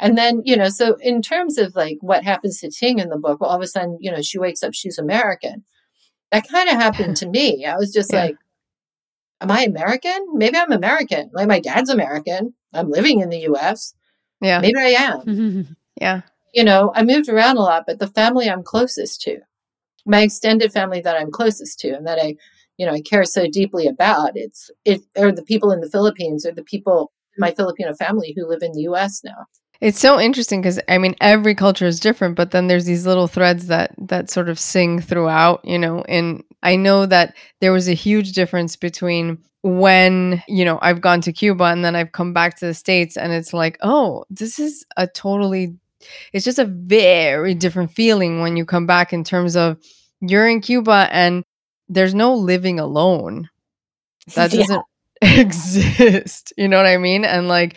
And 0.00 0.18
then, 0.18 0.42
you 0.44 0.56
know, 0.56 0.68
so 0.68 0.96
in 1.00 1.22
terms 1.22 1.56
of 1.56 1.76
like 1.76 1.98
what 2.00 2.24
happens 2.24 2.58
to 2.58 2.68
Ting 2.70 2.98
in 2.98 3.10
the 3.10 3.16
book, 3.16 3.40
well, 3.40 3.50
all 3.50 3.56
of 3.56 3.62
a 3.62 3.66
sudden, 3.68 3.96
you 4.00 4.10
know, 4.10 4.22
she 4.22 4.40
wakes 4.40 4.64
up, 4.64 4.74
she's 4.74 4.98
American. 4.98 5.64
That 6.32 6.48
kind 6.48 6.68
of 6.68 6.76
happened 6.76 7.16
to 7.18 7.26
me. 7.28 7.64
I 7.66 7.76
was 7.76 7.92
just 7.92 8.12
Yeah. 8.12 8.24
like, 8.24 8.36
am 9.40 9.50
I 9.50 9.62
American? 9.62 10.26
Maybe 10.34 10.56
I'm 10.56 10.72
American. 10.72 11.30
Like 11.32 11.48
my 11.48 11.60
dad's 11.60 11.90
American. 11.90 12.54
I'm 12.74 12.90
living 12.90 13.20
in 13.20 13.28
the 13.30 13.40
US. 13.50 13.94
Yeah. 14.40 14.60
Maybe 14.60 14.78
I 14.78 14.88
am 14.90 15.20
Mhm. 15.20 15.76
Yeah. 16.00 16.20
you 16.54 16.64
know, 16.64 16.92
I 16.94 17.02
moved 17.02 17.28
around 17.28 17.56
a 17.56 17.62
lot, 17.62 17.84
but 17.86 17.98
the 17.98 18.06
family 18.08 18.48
I'm 18.48 18.62
closest 18.62 19.20
to, 19.22 19.38
my 20.06 20.22
extended 20.22 20.72
family 20.72 21.00
that 21.02 21.16
I'm 21.16 21.30
closest 21.30 21.78
to 21.80 21.90
and 21.90 22.06
that 22.06 22.18
I, 22.18 22.36
you 22.78 22.86
know, 22.86 22.92
I 22.92 23.00
care 23.02 23.24
so 23.24 23.46
deeply 23.48 23.86
about, 23.86 24.32
it's 24.36 24.70
it 24.84 25.02
are 25.18 25.32
the 25.32 25.42
people 25.44 25.72
in 25.72 25.80
the 25.80 25.90
Philippines 25.90 26.46
or 26.46 26.52
the 26.52 26.64
people 26.64 27.12
my 27.38 27.52
Filipino 27.52 27.94
family 27.94 28.34
who 28.36 28.48
live 28.48 28.62
in 28.62 28.72
the 28.72 28.82
US 28.82 29.22
now. 29.24 29.46
It's 29.80 30.00
so 30.00 30.18
interesting 30.18 30.60
because 30.60 30.80
I 30.88 30.98
mean 30.98 31.14
every 31.20 31.54
culture 31.54 31.86
is 31.86 32.00
different, 32.00 32.34
but 32.34 32.50
then 32.50 32.66
there's 32.66 32.84
these 32.84 33.06
little 33.06 33.28
threads 33.28 33.68
that 33.68 33.94
that 33.98 34.30
sort 34.30 34.48
of 34.48 34.58
sing 34.58 35.00
throughout, 35.00 35.64
you 35.64 35.78
know. 35.78 36.02
And 36.08 36.42
I 36.62 36.74
know 36.76 37.06
that 37.06 37.36
there 37.60 37.72
was 37.72 37.88
a 37.88 37.94
huge 37.94 38.32
difference 38.32 38.74
between 38.74 39.38
when 39.62 40.42
you 40.48 40.64
know 40.64 40.78
I've 40.82 41.00
gone 41.00 41.20
to 41.22 41.32
Cuba 41.32 41.64
and 41.64 41.84
then 41.84 41.94
I've 41.94 42.10
come 42.12 42.32
back 42.32 42.58
to 42.58 42.66
the 42.66 42.74
states, 42.74 43.16
and 43.16 43.32
it's 43.32 43.52
like, 43.52 43.78
oh, 43.82 44.24
this 44.30 44.58
is 44.58 44.84
a 44.96 45.06
totally, 45.06 45.76
it's 46.32 46.44
just 46.44 46.58
a 46.58 46.64
very 46.64 47.54
different 47.54 47.92
feeling 47.92 48.40
when 48.40 48.56
you 48.56 48.64
come 48.66 48.86
back 48.86 49.12
in 49.12 49.22
terms 49.22 49.54
of 49.56 49.78
you're 50.20 50.48
in 50.48 50.60
Cuba 50.60 51.08
and 51.12 51.44
there's 51.88 52.14
no 52.14 52.34
living 52.34 52.80
alone 52.80 53.48
that 54.34 54.50
doesn't 54.52 54.82
exist. 55.22 56.52
You 56.56 56.68
know 56.68 56.76
what 56.78 56.86
I 56.86 56.96
mean? 56.98 57.24
And 57.24 57.46
like 57.48 57.76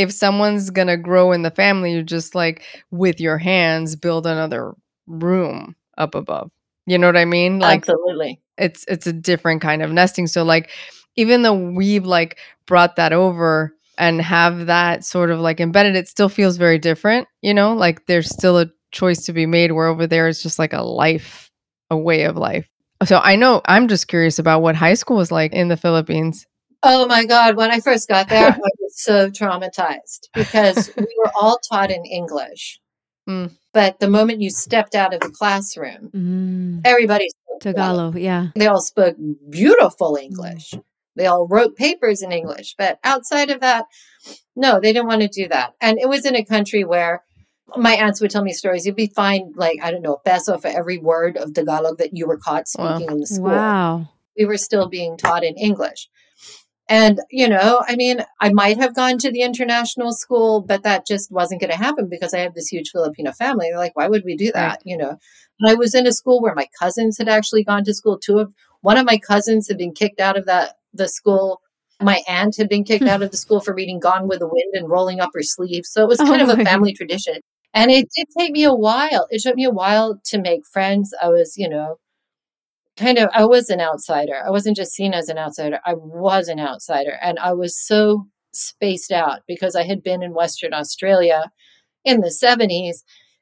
if 0.00 0.10
someone's 0.10 0.70
gonna 0.70 0.96
grow 0.96 1.30
in 1.30 1.42
the 1.42 1.50
family, 1.50 1.92
you 1.92 2.02
just 2.02 2.34
like 2.34 2.62
with 2.90 3.20
your 3.20 3.36
hands 3.36 3.96
build 3.96 4.26
another 4.26 4.72
room 5.06 5.76
up 5.98 6.14
above. 6.14 6.50
You 6.86 6.96
know 6.96 7.06
what 7.06 7.18
I 7.18 7.26
mean? 7.26 7.58
Like 7.58 7.80
Absolutely. 7.80 8.40
it's 8.56 8.86
it's 8.88 9.06
a 9.06 9.12
different 9.12 9.60
kind 9.60 9.82
of 9.82 9.92
nesting. 9.92 10.26
So 10.26 10.42
like 10.42 10.70
even 11.16 11.42
though 11.42 11.54
we've 11.54 12.06
like 12.06 12.38
brought 12.64 12.96
that 12.96 13.12
over 13.12 13.74
and 13.98 14.22
have 14.22 14.66
that 14.66 15.04
sort 15.04 15.30
of 15.30 15.38
like 15.38 15.60
embedded, 15.60 15.94
it 15.96 16.08
still 16.08 16.30
feels 16.30 16.56
very 16.56 16.78
different, 16.78 17.28
you 17.42 17.52
know? 17.52 17.74
Like 17.74 18.06
there's 18.06 18.30
still 18.30 18.58
a 18.58 18.70
choice 18.92 19.26
to 19.26 19.34
be 19.34 19.44
made 19.44 19.72
where 19.72 19.86
over 19.86 20.06
there 20.06 20.28
it's 20.28 20.42
just 20.42 20.58
like 20.58 20.72
a 20.72 20.80
life, 20.80 21.50
a 21.90 21.96
way 21.96 22.22
of 22.22 22.38
life. 22.38 22.66
So 23.04 23.18
I 23.18 23.36
know 23.36 23.60
I'm 23.66 23.86
just 23.86 24.08
curious 24.08 24.38
about 24.38 24.62
what 24.62 24.76
high 24.76 24.94
school 24.94 25.18
was 25.18 25.30
like 25.30 25.52
in 25.52 25.68
the 25.68 25.76
Philippines. 25.76 26.46
Oh 26.82 27.06
my 27.06 27.26
God. 27.26 27.56
When 27.56 27.70
I 27.70 27.80
first 27.80 28.08
got 28.08 28.30
there, 28.30 28.48
I 28.64 28.70
so 28.94 29.30
traumatized 29.30 30.28
because 30.34 30.90
we 30.96 31.06
were 31.18 31.30
all 31.40 31.58
taught 31.70 31.90
in 31.90 32.04
English. 32.04 32.80
Mm. 33.28 33.52
But 33.72 34.00
the 34.00 34.08
moment 34.08 34.40
you 34.40 34.50
stepped 34.50 34.94
out 34.94 35.14
of 35.14 35.20
the 35.20 35.30
classroom, 35.30 36.10
Mm. 36.14 36.80
everybody 36.84 37.28
spoke 37.28 37.60
Tagalog, 37.60 38.16
yeah. 38.18 38.48
They 38.56 38.66
all 38.66 38.80
spoke 38.80 39.16
beautiful 39.50 40.16
English. 40.20 40.74
They 41.16 41.26
all 41.26 41.46
wrote 41.46 41.76
papers 41.76 42.22
in 42.22 42.32
English. 42.32 42.74
But 42.78 42.98
outside 43.04 43.50
of 43.50 43.60
that, 43.60 43.84
no, 44.56 44.80
they 44.80 44.92
didn't 44.92 45.08
want 45.08 45.20
to 45.22 45.28
do 45.28 45.46
that. 45.48 45.74
And 45.80 45.98
it 45.98 46.08
was 46.08 46.24
in 46.24 46.34
a 46.34 46.44
country 46.44 46.84
where 46.84 47.22
my 47.76 47.92
aunts 47.92 48.20
would 48.20 48.30
tell 48.30 48.42
me 48.42 48.52
stories. 48.52 48.86
You'd 48.86 48.96
be 48.96 49.12
fined, 49.14 49.54
like, 49.56 49.78
I 49.82 49.90
don't 49.90 50.02
know, 50.02 50.14
a 50.14 50.20
peso 50.28 50.56
for 50.58 50.68
every 50.68 50.98
word 50.98 51.36
of 51.36 51.52
Tagalog 51.54 51.98
that 51.98 52.16
you 52.16 52.26
were 52.26 52.38
caught 52.38 52.64
Wow. 52.78 52.96
speaking 52.96 53.12
in 53.12 53.20
the 53.20 53.26
school. 53.26 53.44
Wow. 53.50 54.08
We 54.38 54.46
were 54.46 54.56
still 54.56 54.88
being 54.88 55.16
taught 55.18 55.44
in 55.44 55.54
English. 55.56 56.08
And, 56.90 57.20
you 57.30 57.48
know, 57.48 57.84
I 57.86 57.94
mean, 57.94 58.20
I 58.40 58.52
might 58.52 58.76
have 58.78 58.96
gone 58.96 59.16
to 59.18 59.30
the 59.30 59.42
international 59.42 60.12
school, 60.12 60.60
but 60.60 60.82
that 60.82 61.06
just 61.06 61.30
wasn't 61.30 61.60
going 61.60 61.70
to 61.70 61.76
happen 61.76 62.08
because 62.08 62.34
I 62.34 62.40
have 62.40 62.54
this 62.54 62.66
huge 62.66 62.90
Filipino 62.90 63.30
family. 63.30 63.68
They're 63.70 63.78
like, 63.78 63.94
why 63.94 64.08
would 64.08 64.24
we 64.24 64.36
do 64.36 64.50
that? 64.52 64.82
You 64.84 64.96
know, 64.96 65.16
and 65.60 65.70
I 65.70 65.74
was 65.74 65.94
in 65.94 66.08
a 66.08 66.12
school 66.12 66.42
where 66.42 66.54
my 66.54 66.66
cousins 66.76 67.16
had 67.16 67.28
actually 67.28 67.62
gone 67.62 67.84
to 67.84 67.94
school. 67.94 68.18
Two 68.18 68.40
of 68.40 68.52
one 68.80 68.98
of 68.98 69.06
my 69.06 69.18
cousins 69.18 69.68
had 69.68 69.78
been 69.78 69.94
kicked 69.94 70.20
out 70.20 70.36
of 70.36 70.46
that 70.46 70.78
the 70.92 71.06
school. 71.06 71.60
My 72.02 72.22
aunt 72.26 72.56
had 72.56 72.68
been 72.68 72.82
kicked 72.82 73.04
hmm. 73.04 73.10
out 73.10 73.22
of 73.22 73.30
the 73.30 73.36
school 73.36 73.60
for 73.60 73.72
reading 73.72 74.00
Gone 74.00 74.26
with 74.26 74.40
the 74.40 74.48
Wind 74.48 74.72
and 74.74 74.88
rolling 74.88 75.20
up 75.20 75.30
her 75.34 75.42
sleeves. 75.42 75.90
So 75.92 76.02
it 76.02 76.08
was 76.08 76.20
Oh 76.20 76.24
kind 76.24 76.42
of 76.42 76.48
oh, 76.48 76.60
a 76.60 76.64
family 76.64 76.92
tradition. 76.92 77.34
And 77.72 77.92
it 77.92 78.08
did 78.16 78.26
take 78.36 78.50
me 78.50 78.64
a 78.64 78.74
while. 78.74 79.28
It 79.30 79.42
took 79.42 79.54
me 79.54 79.64
a 79.64 79.70
while 79.70 80.20
to 80.24 80.40
make 80.40 80.66
friends. 80.66 81.14
I 81.22 81.28
was, 81.28 81.56
you 81.56 81.68
know, 81.68 81.98
kind 83.00 83.18
of 83.18 83.30
I 83.32 83.44
was 83.44 83.70
an 83.70 83.80
outsider. 83.80 84.34
I 84.44 84.50
wasn't 84.50 84.76
just 84.76 84.92
seen 84.92 85.14
as 85.14 85.28
an 85.28 85.38
outsider. 85.38 85.80
I 85.84 85.94
was 85.94 86.48
an 86.48 86.60
outsider 86.60 87.18
and 87.22 87.38
I 87.38 87.52
was 87.52 87.76
so 87.76 88.26
spaced 88.52 89.12
out 89.12 89.40
because 89.46 89.74
I 89.74 89.84
had 89.84 90.02
been 90.02 90.22
in 90.22 90.34
Western 90.34 90.74
Australia 90.74 91.50
in 92.04 92.20
the 92.20 92.28
70s 92.28 92.98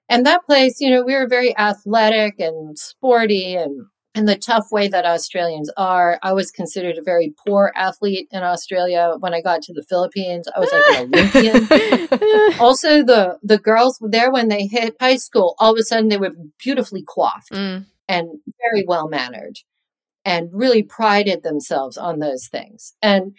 and 0.08 0.24
that 0.24 0.44
place, 0.46 0.80
you 0.80 0.90
know, 0.90 1.02
we 1.02 1.14
were 1.14 1.28
very 1.28 1.56
athletic 1.56 2.38
and 2.38 2.78
sporty 2.78 3.54
and 3.54 3.86
in 4.14 4.24
the 4.24 4.36
tough 4.36 4.66
way 4.72 4.88
that 4.88 5.04
Australians 5.04 5.70
are. 5.76 6.18
I 6.22 6.32
was 6.32 6.50
considered 6.50 6.96
a 6.96 7.02
very 7.02 7.34
poor 7.46 7.72
athlete 7.76 8.26
in 8.32 8.42
Australia. 8.42 9.12
When 9.20 9.34
I 9.34 9.42
got 9.42 9.62
to 9.62 9.72
the 9.72 9.84
Philippines, 9.88 10.48
I 10.56 10.58
was 10.58 10.72
like 10.72 10.98
an 10.98 11.14
Olympian. 11.14 12.54
also 12.60 13.04
the 13.04 13.38
the 13.42 13.58
girls 13.58 13.98
there 14.00 14.32
when 14.32 14.48
they 14.48 14.66
hit 14.66 14.96
high 15.00 15.16
school, 15.16 15.54
all 15.58 15.72
of 15.72 15.78
a 15.78 15.82
sudden 15.82 16.08
they 16.08 16.18
were 16.18 16.32
beautifully 16.58 17.04
coiffed 17.04 17.50
Mm. 17.52 17.86
And 18.08 18.28
very 18.70 18.84
well 18.86 19.08
mannered 19.08 19.58
and 20.24 20.50
really 20.52 20.82
prided 20.82 21.42
themselves 21.42 21.96
on 21.96 22.18
those 22.18 22.48
things. 22.48 22.94
And 23.02 23.34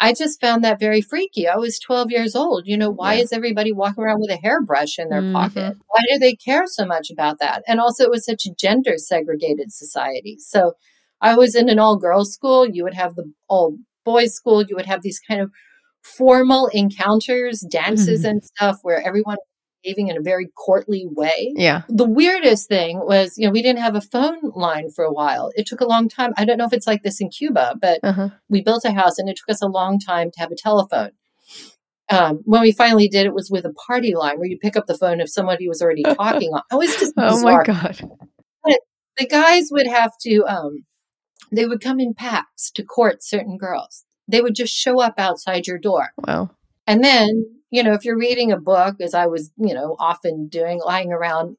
I 0.00 0.12
just 0.14 0.40
found 0.40 0.64
that 0.64 0.80
very 0.80 1.00
freaky. 1.00 1.46
I 1.46 1.56
was 1.56 1.78
12 1.78 2.10
years 2.10 2.34
old. 2.34 2.66
You 2.66 2.76
know, 2.76 2.90
why 2.90 3.14
Yeah. 3.14 3.22
is 3.22 3.32
everybody 3.32 3.72
walking 3.72 4.02
around 4.02 4.20
with 4.20 4.30
a 4.30 4.36
hairbrush 4.42 4.98
in 4.98 5.08
their 5.10 5.22
Mhm. 5.22 5.32
pocket? 5.32 5.76
Why 5.88 6.00
do 6.10 6.18
they 6.18 6.34
care 6.34 6.64
so 6.66 6.84
much 6.84 7.10
about 7.10 7.38
that? 7.40 7.62
And 7.68 7.78
also, 7.78 8.04
it 8.04 8.10
was 8.10 8.24
such 8.24 8.46
a 8.46 8.54
gender 8.58 8.94
segregated 8.96 9.72
society. 9.72 10.38
So 10.38 10.72
I 11.20 11.36
was 11.36 11.54
in 11.54 11.68
an 11.68 11.78
all 11.78 11.96
girls 11.98 12.32
school. 12.32 12.66
You 12.68 12.82
would 12.84 12.94
have 12.94 13.14
the 13.14 13.32
all 13.48 13.76
boys 14.04 14.34
school. 14.34 14.64
You 14.64 14.74
would 14.74 14.86
have 14.86 15.02
these 15.02 15.20
kind 15.20 15.40
of 15.40 15.52
formal 16.02 16.66
encounters, 16.72 17.60
dances, 17.60 18.24
Mhm. 18.24 18.30
and 18.30 18.44
stuff 18.44 18.78
where 18.82 19.00
everyone 19.06 19.36
behaving 19.82 20.08
in 20.08 20.16
a 20.16 20.20
very 20.22 20.48
courtly 20.56 21.06
way 21.10 21.52
Yeah. 21.56 21.82
the 21.88 22.08
weirdest 22.08 22.68
thing 22.68 23.00
was, 23.00 23.36
you 23.36 23.46
know, 23.46 23.52
we 23.52 23.62
didn't 23.62 23.80
have 23.82 23.94
a 23.94 24.00
phone 24.00 24.38
line 24.54 24.90
for 24.90 25.04
a 25.04 25.12
while. 25.12 25.50
It 25.54 25.66
took 25.66 25.80
a 25.80 25.86
long 25.86 26.08
time. 26.08 26.32
I 26.36 26.44
don't 26.44 26.58
know 26.58 26.64
if 26.66 26.72
it's 26.72 26.86
like 26.86 27.02
this 27.02 27.20
in 27.20 27.28
Cuba, 27.30 27.76
but 27.80 28.00
Uh-huh. 28.02 28.30
we 28.48 28.62
built 28.62 28.84
a 28.84 28.92
house 28.92 29.18
and 29.18 29.28
it 29.28 29.36
took 29.36 29.52
us 29.52 29.62
a 29.62 29.66
long 29.66 29.98
time 29.98 30.30
to 30.32 30.40
have 30.40 30.52
a 30.52 30.56
telephone. 30.56 31.10
Um, 32.10 32.40
when 32.44 32.60
we 32.62 32.72
finally 32.72 33.08
did, 33.08 33.26
it 33.26 33.32
was 33.34 33.50
with 33.50 33.64
a 33.64 33.72
party 33.72 34.14
line 34.14 34.38
where 34.38 34.48
you 34.48 34.58
pick 34.58 34.76
up 34.76 34.86
the 34.86 34.96
phone 34.98 35.20
if 35.20 35.30
somebody 35.30 35.68
was 35.68 35.80
already 35.80 36.02
talking. 36.16 36.50
on. 36.52 36.62
It 36.70 36.74
was 36.76 36.94
just 36.96 37.14
Oh 37.16 37.40
my 37.42 37.62
god. 37.64 38.00
The 39.18 39.26
guys 39.26 39.68
would 39.70 39.86
have 39.86 40.12
to, 40.22 40.42
um, 40.46 40.84
they 41.52 41.66
would 41.66 41.82
come 41.82 42.00
in 42.00 42.14
packs 42.14 42.70
to 42.72 42.82
court 42.82 43.22
certain 43.22 43.58
girls. 43.58 44.04
They 44.26 44.40
would 44.40 44.54
just 44.54 44.72
show 44.74 45.02
up 45.02 45.14
outside 45.18 45.66
your 45.66 45.76
door. 45.78 46.08
Wow. 46.26 46.50
And 46.86 47.04
then, 47.04 47.44
you 47.72 47.82
know, 47.82 47.94
if 47.94 48.04
you're 48.04 48.18
reading 48.18 48.52
a 48.52 48.58
book, 48.58 48.96
as 49.00 49.14
I 49.14 49.26
was, 49.26 49.50
you 49.56 49.74
know, 49.74 49.96
often 49.98 50.46
doing, 50.48 50.80
lying 50.84 51.12
around 51.12 51.56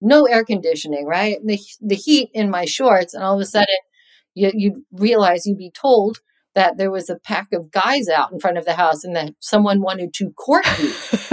no 0.00 0.24
air 0.26 0.44
conditioning, 0.44 1.04
right? 1.06 1.36
The 1.44 1.58
the 1.80 1.96
heat 1.96 2.30
in 2.32 2.48
my 2.50 2.64
shorts, 2.64 3.12
and 3.12 3.22
all 3.24 3.34
of 3.34 3.40
a 3.40 3.44
sudden, 3.46 3.66
you 4.34 4.50
you 4.54 4.84
realize 4.92 5.44
you'd 5.44 5.58
be 5.58 5.70
told 5.72 6.18
that 6.54 6.76
there 6.78 6.90
was 6.90 7.10
a 7.10 7.18
pack 7.18 7.48
of 7.52 7.70
guys 7.70 8.08
out 8.08 8.32
in 8.32 8.40
front 8.40 8.56
of 8.58 8.64
the 8.64 8.74
house, 8.74 9.04
and 9.04 9.14
that 9.16 9.34
someone 9.40 9.80
wanted 9.82 10.14
to 10.14 10.30
court 10.30 10.64
you. 10.78 10.86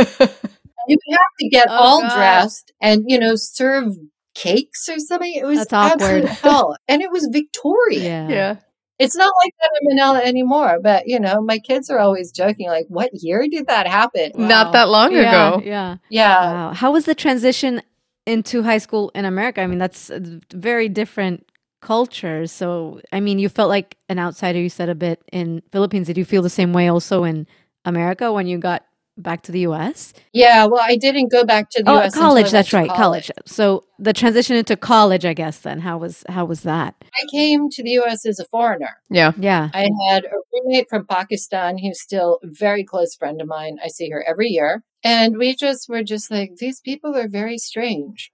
you 0.88 0.98
have 1.12 1.34
to 1.40 1.50
get 1.50 1.68
Oh, 1.70 1.74
all 1.76 2.02
God. 2.02 2.16
dressed 2.16 2.74
and 2.82 3.04
you 3.08 3.20
know 3.20 3.36
serve 3.36 3.94
cakes 4.34 4.90
or 4.90 5.00
something. 5.00 5.34
It 5.34 5.46
was 5.46 5.60
That's 5.60 5.74
awkward. 5.74 6.26
absolute 6.26 6.30
hell, 6.30 6.76
and 6.88 7.02
it 7.04 7.12
was 7.12 7.30
Victoria. 7.32 8.00
Yeah. 8.04 8.30
yeah. 8.30 8.56
It's 8.98 9.16
not 9.16 9.32
like 9.44 9.54
that 9.62 9.72
in 9.82 9.88
Manila 9.90 10.20
anymore, 10.24 10.80
but 10.82 11.08
you 11.08 11.20
know, 11.20 11.42
my 11.42 11.60
kids 11.60 11.90
are 11.90 12.00
always 12.00 12.32
joking, 12.32 12.68
like, 12.68 12.86
"What 12.88 13.10
year 13.14 13.46
did 13.50 13.68
that 13.68 13.88
happen?" 13.88 14.32
Not 14.36 14.72
that 14.74 14.90
long 14.90 15.12
yeah, 15.12 15.50
ago. 15.50 15.62
Yeah. 15.66 15.98
Yeah, 16.10 16.54
Wow. 16.54 16.74
How 16.74 16.92
was 16.92 17.06
the 17.06 17.16
transition 17.16 17.82
into 18.26 18.64
high 18.64 18.78
school 18.78 19.12
in 19.14 19.26
America? 19.26 19.62
I 19.62 19.68
mean, 19.68 19.80
that's 19.80 20.10
a 20.10 20.22
very 20.54 20.88
different 20.88 21.46
cultures. 21.82 22.52
So, 22.52 23.02
I 23.12 23.20
mean, 23.20 23.38
you 23.38 23.50
felt 23.50 23.70
like 23.70 23.98
an 24.08 24.18
outsider. 24.18 24.60
You 24.60 24.70
said 24.70 24.90
a 24.90 24.96
bit 24.96 25.22
in 25.32 25.62
Philippines. 25.72 26.08
Did 26.08 26.18
you 26.18 26.26
feel 26.26 26.42
the 26.42 26.50
same 26.50 26.72
way 26.72 26.88
also 26.88 27.26
in 27.26 27.48
America 27.84 28.32
when 28.32 28.48
you 28.48 28.58
got 28.58 28.85
back 29.18 29.42
to 29.44 29.52
the 29.52 29.62
U.S.? 29.62 30.14
yeah. 30.34 30.66
Well, 30.66 30.82
I 30.84 30.96
didn't 30.98 31.32
go 31.32 31.44
back 31.46 31.70
to 31.72 31.84
the 31.84 31.90
Oh, 31.90 31.96
U.S. 31.96 32.14
college. 32.16 32.52
That's 32.52 32.70
to 32.70 32.78
right, 32.78 32.90
college. 32.90 33.32
So 33.46 33.84
the 34.00 34.14
transition 34.14 34.56
into 34.56 34.76
college, 34.76 35.26
I 35.26 35.34
guess. 35.34 35.60
Then 35.60 35.80
how 35.80 35.98
was 35.98 36.24
how 36.30 36.46
was 36.46 36.62
that? 36.64 36.96
I 37.04 37.26
came 37.32 37.70
to 37.70 37.84
the 37.84 37.92
U.S. 37.92 38.26
as 38.26 38.40
a 38.40 38.46
foreigner. 38.46 38.98
Yeah. 39.10 39.32
Yeah. 39.38 39.70
I 39.74 39.88
had 40.10 40.26
a 40.26 40.30
roommate 40.54 40.90
from 40.90 41.06
Pakistan 41.08 41.78
who's 41.78 42.02
still 42.02 42.40
a 42.44 42.48
very 42.48 42.84
close 42.84 43.16
friend 43.16 43.42
of 43.42 43.48
mine. 43.48 43.78
I 43.84 43.88
see 43.88 44.10
her 44.10 44.24
every 44.28 44.50
year. 44.50 44.84
And 45.04 45.38
we 45.38 45.56
just 45.56 45.88
were 45.88 46.04
just 46.04 46.32
like, 46.32 46.56
these 46.58 46.82
people 46.82 47.16
are 47.16 47.28
very 47.28 47.58
strange. 47.58 48.32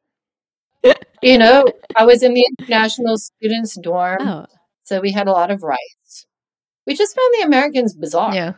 you 1.21 1.37
know, 1.37 1.65
I 1.95 2.05
was 2.05 2.23
in 2.23 2.33
the 2.33 2.45
international 2.59 3.17
students 3.17 3.77
dorm, 3.79 4.17
Oh, 4.21 4.45
so 4.83 4.99
we 4.99 5.11
had 5.11 5.27
a 5.27 5.31
lot 5.31 5.51
of 5.51 5.61
rights. 5.63 6.25
We 6.87 6.95
just 6.95 7.15
found 7.15 7.33
the 7.37 7.45
Americans 7.45 7.93
bizarre. 7.93 8.33
Yeah. 8.33 8.53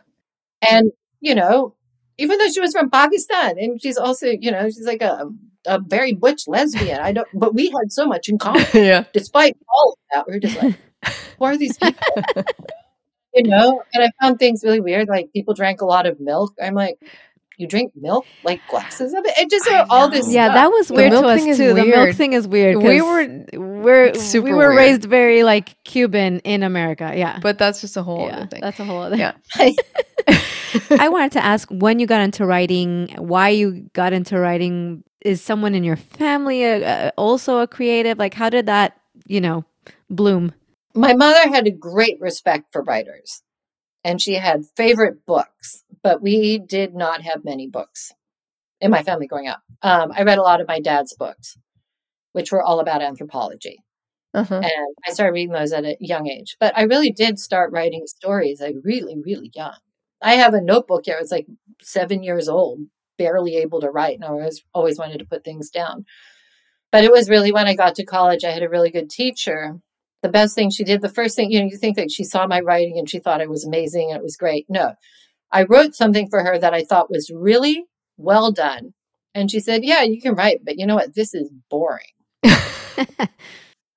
And, 0.70 0.92
you 1.20 1.36
know, 1.36 1.76
even 2.18 2.38
though 2.38 2.50
she 2.50 2.60
was 2.60 2.74
from 2.74 2.90
Pakistan 2.90 3.58
and 3.58 3.82
she's 3.82 3.98
also, 3.98 4.28
you 4.28 4.52
know, 4.52 4.66
she's 4.66 4.86
like 4.86 5.02
a, 5.02 5.30
a 5.66 5.80
very 5.80 6.14
butch 6.14 6.44
lesbian. 6.48 7.00
I 7.00 7.12
don't, 7.12 7.28
but 7.34 7.54
we 7.54 7.68
had 7.68 7.92
so 7.92 8.06
much 8.06 8.30
in 8.30 8.38
common 8.38 8.66
yeah. 8.74 9.06
despite 9.14 9.58
all 9.74 9.92
of 9.94 9.98
that, 10.14 10.28
we 10.28 10.34
were 10.34 10.40
just 10.40 10.62
like, 10.62 10.76
who 11.40 11.46
are 11.46 11.58
these 11.58 11.78
people? 11.78 12.46
you 13.34 13.44
know, 13.44 13.82
and 13.94 14.04
I 14.04 14.12
found 14.22 14.40
things 14.40 14.64
really 14.64 14.80
weird. 14.80 15.08
Like 15.08 15.34
people 15.34 15.54
drank 15.54 15.82
a 15.82 15.86
lot 15.86 16.06
of 16.06 16.20
milk. 16.20 16.54
I'm 16.62 16.76
like, 16.76 16.98
you 17.64 17.68
drink 17.70 17.92
milk, 17.96 18.26
like 18.44 18.62
glasses 18.70 19.14
of 19.14 19.26
it. 19.26 19.34
It 19.38 19.50
just 19.50 19.68
all 19.90 20.10
this. 20.10 20.32
yeah, 20.32 20.46
stuff. 20.48 20.56
that 20.56 20.68
was 20.72 20.88
The 20.90 20.94
weird 20.94 21.12
to 21.12 21.22
milk 21.22 21.26
us 21.32 21.40
thing 21.40 21.50
is 21.50 21.58
too. 21.58 21.74
The 21.74 21.86
milk 21.86 22.16
thing 22.16 22.34
is 22.34 22.48
weird. 22.48 22.78
We 22.78 23.00
'cause 23.00 23.48
were 23.54 23.60
we're 23.84 24.14
super 24.16 24.46
we 24.48 24.54
were 24.54 24.70
weird. 24.70 24.78
raised 24.78 25.06
very 25.06 25.44
like 25.44 25.82
Cuban 25.86 26.40
in 26.40 26.62
America. 26.64 27.12
Yeah. 27.16 27.40
But 27.42 27.58
that's 27.58 27.82
just 27.82 27.98
a 27.98 28.04
whole 28.04 28.28
yeah, 28.28 28.38
other 28.38 28.48
thing. 28.48 28.62
that's 28.62 28.80
a 28.80 28.84
whole 28.86 29.02
other. 29.02 29.16
Yeah. 29.18 29.34
I 31.00 31.10
wanted 31.10 31.32
to 31.34 31.44
ask 31.46 31.68
when 31.70 32.00
you 32.00 32.08
got 32.08 32.22
into 32.22 32.46
writing, 32.46 33.10
why 33.18 33.50
you 33.50 33.90
got 33.94 34.14
into 34.14 34.40
writing. 34.40 35.04
Is 35.22 35.42
someone 35.42 35.74
in 35.74 35.84
your 35.86 35.96
family 35.96 36.66
uh, 36.66 36.80
uh, 36.80 37.12
also 37.18 37.60
a 37.60 37.68
creative? 37.68 38.18
Like, 38.18 38.34
how 38.34 38.50
did 38.50 38.66
that, 38.66 38.98
you 39.26 39.40
know, 39.40 39.64
bloom? 40.10 40.52
My 40.96 41.14
mother 41.14 41.48
had 41.50 41.66
a 41.66 41.72
great 41.72 42.20
respect 42.20 42.66
for 42.74 42.82
writers, 42.84 43.42
and 44.04 44.22
she 44.22 44.34
had 44.34 44.66
favorite 44.76 45.26
books, 45.26 45.83
but 46.04 46.22
we 46.22 46.60
did 46.60 46.94
not 46.94 47.22
have 47.22 47.46
many 47.46 47.68
books 47.68 48.12
in 48.82 48.92
my 48.92 49.02
family 49.02 49.26
growing 49.28 49.48
up. 49.48 49.62
Um, 49.82 50.12
I 50.16 50.24
read 50.24 50.38
a 50.38 50.44
lot 50.44 50.62
of 50.62 50.68
my 50.68 50.80
dad's 50.80 51.16
books, 51.16 51.58
which 52.34 52.52
were 52.52 52.62
all 52.62 52.80
about 52.80 53.02
anthropology. 53.02 53.80
uh-huh. 54.34 54.56
and 54.56 54.96
I 55.08 55.14
started 55.14 55.34
reading 55.34 55.54
those 55.54 55.72
at 55.72 55.86
a 55.86 55.96
young 56.00 56.28
age. 56.28 56.58
But 56.60 56.78
I 56.78 56.84
really 56.84 57.12
did 57.12 57.40
start 57.40 57.72
writing 57.72 58.06
stories 58.06 58.60
like 58.62 58.76
really, 58.84 59.16
really 59.24 59.52
young. 59.56 59.78
I 60.22 60.36
have 60.36 60.54
a 60.54 60.62
notebook 60.62 61.04
here. 61.06 61.18
It's 61.20 61.32
like 61.32 61.48
seven 61.82 62.24
years 62.24 62.50
old, 62.50 62.80
barely 63.18 63.58
able 63.58 63.82
to 63.82 63.90
write, 63.90 64.16
and 64.16 64.26
I 64.26 64.32
was 64.32 64.64
always 64.74 64.98
wanted 64.98 65.20
to 65.20 65.26
put 65.26 65.44
things 65.44 65.70
down. 65.70 66.06
But 66.92 67.04
it 67.04 67.12
was 67.12 67.30
really 67.30 67.52
when 67.52 67.68
I 67.68 67.76
got 67.76 67.96
to 67.96 68.06
college, 68.06 68.44
I 68.44 68.52
had 68.52 68.64
a 68.64 68.70
really 68.70 68.92
good 68.92 69.10
teacher. 69.10 69.80
The 70.22 70.30
best 70.30 70.56
thing 70.56 70.70
she 70.70 70.84
did, 70.84 71.02
the 71.02 71.10
first 71.10 71.36
thing, 71.36 71.52
you 71.52 71.60
know, 71.60 71.66
you 71.66 71.78
think 71.78 71.98
that 71.98 72.12
she 72.12 72.24
saw 72.24 72.48
my 72.48 72.62
writing 72.62 72.98
and 72.98 73.10
she 73.10 73.20
thought 73.20 73.42
it 73.42 73.50
was 73.50 73.66
amazing 73.66 74.10
and 74.10 74.18
it 74.18 74.24
was 74.24 74.38
great. 74.38 74.66
No, 74.70 74.94
I 75.54 75.64
wrote 75.64 75.96
something 75.96 76.28
for 76.30 76.44
her 76.44 76.60
that 76.60 76.74
I 76.74 76.84
thought 76.84 77.10
was 77.12 77.32
really 77.34 77.86
well 78.18 78.52
done. 78.52 78.94
And 79.36 79.50
she 79.50 79.60
said, 79.62 79.86
Yeah, 79.86 80.02
you 80.04 80.20
can 80.22 80.36
write, 80.36 80.66
but 80.66 80.78
you 80.78 80.86
know 80.86 80.96
what? 80.96 81.16
This 81.16 81.34
is 81.34 81.50
boring. 81.70 82.12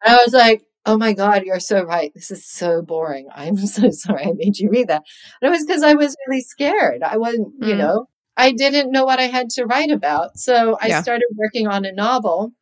And 0.04 0.14
I 0.14 0.18
was 0.24 0.34
like, 0.34 0.62
oh 0.84 0.96
my 0.96 1.12
God, 1.14 1.44
you're 1.44 1.58
so 1.58 1.82
right. 1.82 2.12
This 2.14 2.30
is 2.30 2.46
so 2.48 2.82
boring. 2.82 3.28
I'm 3.34 3.56
so 3.56 3.90
sorry 3.90 4.24
I 4.26 4.32
made 4.34 4.58
you 4.58 4.70
read 4.70 4.88
that. 4.88 5.02
And 5.40 5.48
it 5.48 5.50
was 5.50 5.64
because 5.64 5.82
I 5.82 5.94
was 5.94 6.16
really 6.28 6.42
scared. 6.42 7.02
I 7.02 7.16
wasn't, 7.16 7.54
you 7.60 7.74
Mm. 7.74 7.78
know, 7.78 8.08
I 8.36 8.52
didn't 8.52 8.92
know 8.92 9.04
what 9.04 9.18
I 9.18 9.24
had 9.28 9.50
to 9.50 9.64
write 9.64 9.90
about. 9.90 10.38
So 10.38 10.78
I 10.80 10.88
Yeah. 10.88 11.02
started 11.02 11.26
working 11.36 11.66
on 11.66 11.84
a 11.84 11.92
novel, 11.92 12.52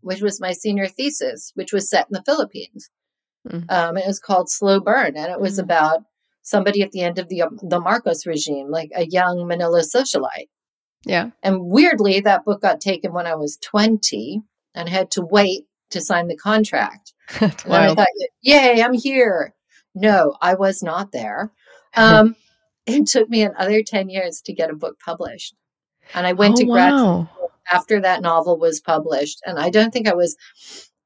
which 0.00 0.22
was 0.22 0.40
my 0.40 0.52
senior 0.52 0.86
thesis, 0.86 1.50
which 1.54 1.72
was 1.72 1.90
set 1.90 2.06
in 2.08 2.14
the 2.14 2.22
Philippines. 2.24 2.88
Mm. 3.48 3.70
Um, 3.70 3.96
it 3.98 4.06
was 4.06 4.20
called 4.20 4.48
Slow 4.48 4.80
Burn, 4.80 5.16
and 5.16 5.30
it 5.30 5.40
was 5.40 5.58
Mm. 5.58 5.64
about 5.64 6.04
somebody 6.44 6.82
at 6.82 6.92
the 6.92 7.00
end 7.00 7.18
of 7.18 7.28
the 7.28 7.42
um, 7.42 7.58
the 7.60 7.80
Marcos 7.80 8.24
regime, 8.24 8.70
like 8.70 8.90
a 8.94 9.06
young 9.06 9.48
Manila 9.48 9.80
socialite. 9.80 10.48
Yeah. 11.04 11.30
And 11.42 11.66
weirdly, 11.66 12.20
that 12.20 12.44
book 12.44 12.62
got 12.62 12.80
taken 12.80 13.12
when 13.12 13.26
I 13.26 13.34
was 13.34 13.58
20 13.58 14.42
and 14.74 14.88
had 14.88 15.10
to 15.12 15.22
wait 15.22 15.64
to 15.90 16.00
sign 16.00 16.28
the 16.28 16.36
contract. 16.36 17.12
That's 17.40 17.64
And 17.64 17.74
I 17.74 17.94
thought, 17.94 18.08
yay, 18.40 18.82
I'm 18.82 18.94
here. 18.94 19.54
No, 19.94 20.36
I 20.40 20.54
was 20.54 20.82
not 20.82 21.12
there. 21.12 21.52
Um, 21.96 22.36
it 22.86 23.06
took 23.06 23.28
me 23.28 23.42
another 23.42 23.82
10 23.82 24.08
years 24.08 24.40
to 24.42 24.54
get 24.54 24.70
a 24.70 24.76
book 24.76 24.98
published. 25.04 25.54
And 26.14 26.26
I 26.26 26.32
went 26.32 26.54
oh, 26.54 26.60
to 26.60 26.64
grad 26.66 26.90
school 26.90 27.28
wow. 27.30 27.50
after 27.72 28.00
that 28.00 28.22
novel 28.22 28.58
was 28.58 28.80
published. 28.80 29.40
And 29.44 29.58
I 29.58 29.70
don't 29.70 29.92
think 29.92 30.08
I 30.08 30.14
was 30.14 30.36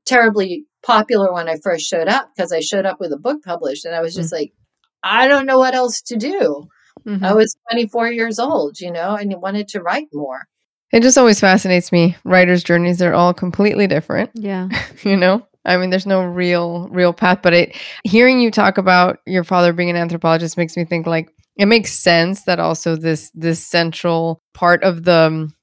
terribly 0.07 0.65
popular 0.83 1.33
when 1.33 1.49
I 1.49 1.57
first 1.63 1.87
showed 1.87 2.09
up 2.09 2.31
because 2.35 2.53
I 2.53 2.61
showed 2.61 2.87
up 2.87 2.99
with 2.99 3.13
a 3.13 3.19
book 3.19 3.43
published 3.45 3.85
and 3.85 3.95
I 3.95 4.01
was 4.01 4.15
just 4.15 4.33
like, 4.33 4.53
I 5.03 5.29
don't 5.29 5.47
know 5.47 5.59
what 5.59 5.75
else 5.75 6.01
to 6.03 6.17
do. 6.17 6.69
Mhm. 7.07 7.25
I 7.25 7.33
was 7.35 7.57
24 7.71 8.11
years 8.13 8.39
old, 8.39 8.81
you 8.81 8.91
know, 8.91 9.15
and 9.15 9.35
wanted 9.41 9.69
to 9.69 9.81
write 9.83 10.09
more. 10.13 10.47
It 10.93 11.03
just 11.03 11.19
always 11.19 11.41
fascinates 11.41 11.93
me. 11.93 12.17
Writers' 12.25 12.65
journeys 12.65 13.03
are 13.03 13.15
all 13.15 13.35
completely 13.35 13.87
different. 13.87 14.31
Yeah. 14.35 14.69
you 15.05 15.17
know 15.17 15.47
i 15.65 15.77
mean 15.77 15.91
there's 15.91 16.07
no 16.07 16.23
real 16.23 16.89
real 16.91 17.13
path 17.13 17.41
but 17.43 17.53
it 17.53 17.77
hearing 18.05 18.41
you 18.41 18.51
talk 18.51 18.79
about 18.79 19.19
your 19.27 19.45
father 19.45 19.73
being 19.73 19.91
an 19.91 19.97
anthropologist 19.97 20.57
makes 20.57 20.77
me 20.77 20.85
think 20.85 21.07
like 21.07 21.29
it 21.57 21.67
makes 21.67 21.93
sense 21.93 22.45
that 22.45 22.59
also 22.61 22.97
this 22.97 23.31
this 23.35 23.65
central 23.65 24.41
part 24.55 24.83
of 24.85 25.05
the 25.05 25.13
um, 25.13 25.55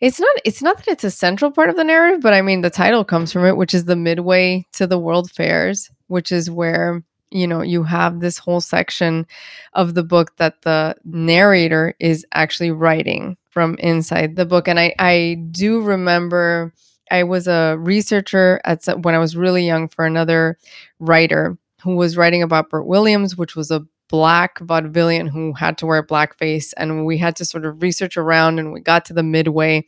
it's 0.00 0.20
not 0.20 0.36
it's 0.44 0.62
not 0.62 0.76
that 0.76 0.88
it's 0.88 1.04
a 1.04 1.10
central 1.10 1.50
part 1.50 1.70
of 1.70 1.76
the 1.76 1.84
narrative 1.84 2.20
but 2.20 2.32
i 2.34 2.40
mean 2.42 2.60
the 2.60 2.70
title 2.70 3.04
comes 3.04 3.32
from 3.32 3.44
it 3.44 3.56
which 3.56 3.74
is 3.74 3.84
the 3.84 3.96
midway 3.96 4.64
to 4.72 4.86
the 4.86 4.98
world 4.98 5.30
fairs 5.30 5.90
which 6.06 6.30
is 6.30 6.50
where 6.50 7.02
you 7.30 7.46
know 7.46 7.62
you 7.62 7.82
have 7.82 8.20
this 8.20 8.38
whole 8.38 8.60
section 8.60 9.26
of 9.74 9.94
the 9.94 10.02
book 10.02 10.36
that 10.36 10.62
the 10.62 10.94
narrator 11.04 11.94
is 12.00 12.24
actually 12.32 12.70
writing 12.70 13.36
from 13.50 13.76
inside 13.78 14.36
the 14.36 14.46
book 14.46 14.68
and 14.68 14.78
i 14.78 14.94
i 14.98 15.36
do 15.50 15.80
remember 15.80 16.72
I 17.10 17.24
was 17.24 17.48
a 17.48 17.76
researcher 17.78 18.60
at 18.64 18.84
when 19.02 19.14
I 19.14 19.18
was 19.18 19.36
really 19.36 19.64
young 19.64 19.88
for 19.88 20.04
another 20.04 20.58
writer 20.98 21.56
who 21.82 21.96
was 21.96 22.16
writing 22.16 22.42
about 22.42 22.70
Bert 22.70 22.86
Williams, 22.86 23.36
which 23.36 23.56
was 23.56 23.70
a 23.70 23.86
black 24.08 24.58
vaudevillian 24.60 25.28
who 25.28 25.52
had 25.52 25.78
to 25.78 25.86
wear 25.86 26.02
blackface, 26.02 26.72
and 26.76 27.06
we 27.06 27.18
had 27.18 27.36
to 27.36 27.44
sort 27.44 27.64
of 27.64 27.82
research 27.82 28.16
around, 28.16 28.58
and 28.58 28.72
we 28.72 28.80
got 28.80 29.04
to 29.06 29.12
the 29.12 29.22
midway, 29.22 29.84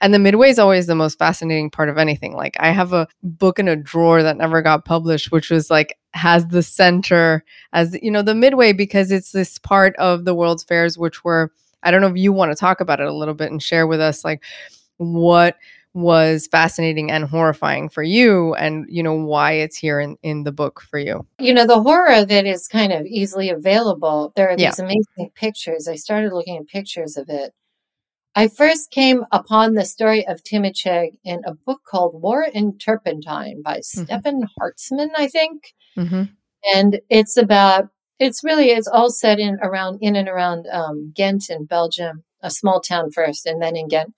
and 0.00 0.14
the 0.14 0.18
midway 0.18 0.50
is 0.50 0.58
always 0.58 0.86
the 0.86 0.94
most 0.94 1.18
fascinating 1.18 1.70
part 1.70 1.88
of 1.88 1.98
anything. 1.98 2.34
Like 2.34 2.56
I 2.60 2.70
have 2.70 2.92
a 2.92 3.08
book 3.22 3.58
in 3.58 3.68
a 3.68 3.76
drawer 3.76 4.22
that 4.22 4.36
never 4.36 4.62
got 4.62 4.84
published, 4.84 5.32
which 5.32 5.50
was 5.50 5.70
like 5.70 5.98
has 6.14 6.46
the 6.46 6.62
center 6.62 7.44
as 7.72 7.98
you 8.00 8.10
know 8.10 8.22
the 8.22 8.34
midway 8.34 8.72
because 8.72 9.10
it's 9.10 9.32
this 9.32 9.58
part 9.58 9.96
of 9.96 10.24
the 10.24 10.34
World's 10.34 10.62
Fairs 10.62 10.96
which 10.96 11.24
were 11.24 11.50
I 11.82 11.90
don't 11.90 12.00
know 12.00 12.08
if 12.08 12.16
you 12.16 12.32
want 12.32 12.52
to 12.52 12.56
talk 12.56 12.80
about 12.80 13.00
it 13.00 13.08
a 13.08 13.12
little 13.12 13.34
bit 13.34 13.50
and 13.50 13.62
share 13.62 13.86
with 13.86 14.00
us 14.00 14.24
like 14.24 14.42
what 14.98 15.56
was 15.94 16.48
fascinating 16.50 17.10
and 17.10 17.24
horrifying 17.24 17.88
for 17.88 18.02
you 18.02 18.52
and 18.54 18.84
you 18.88 19.02
know 19.02 19.14
why 19.14 19.52
it's 19.52 19.76
here 19.76 20.00
in 20.00 20.16
in 20.22 20.42
the 20.42 20.52
book 20.52 20.80
for 20.90 20.98
you 20.98 21.24
You 21.38 21.54
know, 21.54 21.66
the 21.66 21.80
horror 21.80 22.24
that 22.24 22.46
is 22.46 22.66
kind 22.68 22.92
of 22.92 23.06
easily 23.06 23.48
available, 23.50 24.32
there 24.34 24.48
are 24.48 24.56
Yeah. 24.58 24.70
these 24.70 24.80
amazing 24.80 25.30
pictures. 25.36 25.86
I 25.88 25.94
started 25.94 26.32
looking 26.32 26.56
at 26.58 26.66
pictures 26.66 27.16
of 27.16 27.28
it. 27.28 27.52
I 28.34 28.48
first 28.48 28.90
came 28.90 29.24
upon 29.30 29.74
the 29.74 29.84
story 29.84 30.26
of 30.26 30.42
Timicheg 30.42 31.10
in 31.24 31.42
a 31.46 31.54
book 31.54 31.82
called 31.86 32.20
War 32.20 32.44
and 32.52 32.80
Turpentine 32.80 33.62
by 33.62 33.78
Stephen 33.80 34.48
Hartzman, 34.58 35.10
I 35.16 35.28
think. 35.28 35.74
mm-hmm. 35.96 36.24
and 36.74 37.00
it's 37.08 37.36
about 37.36 37.88
it's 38.18 38.42
really 38.42 38.70
it's 38.70 38.88
all 38.88 39.10
set 39.10 39.38
in 39.38 39.58
around 39.62 39.98
in 40.00 40.16
and 40.16 40.28
around 40.28 40.66
um, 40.72 41.12
Ghent 41.14 41.50
in 41.50 41.66
Belgium, 41.66 42.24
a 42.42 42.50
small 42.50 42.80
town 42.80 43.12
first, 43.12 43.46
and 43.46 43.62
then 43.62 43.76
in 43.76 43.86
Ghent. 43.88 44.12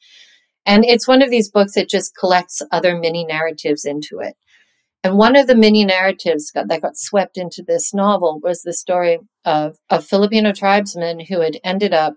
And 0.67 0.85
it's 0.85 1.09
one 1.09 1.23
of 1.23 1.31
these 1.31 1.51
books 1.51 1.75
that 1.75 1.89
just 1.89 2.17
collects 2.17 2.61
other 2.73 2.99
mini 2.99 3.25
narratives 3.25 3.85
into 3.85 4.19
it. 4.19 4.37
And 5.05 5.17
one 5.17 5.37
of 5.37 5.47
the 5.47 5.55
mini 5.55 5.85
narratives 5.85 6.51
got, 6.51 6.67
that 6.67 6.83
got 6.83 6.97
swept 6.97 7.39
into 7.39 7.63
this 7.63 7.95
novel 7.95 8.41
was 8.43 8.63
the 8.63 8.73
story 8.73 9.21
of 9.45 9.77
a 9.89 10.03
Filipino 10.03 10.53
tribesman 10.53 11.21
who 11.21 11.41
had 11.41 11.59
ended 11.63 11.95
up 11.95 12.17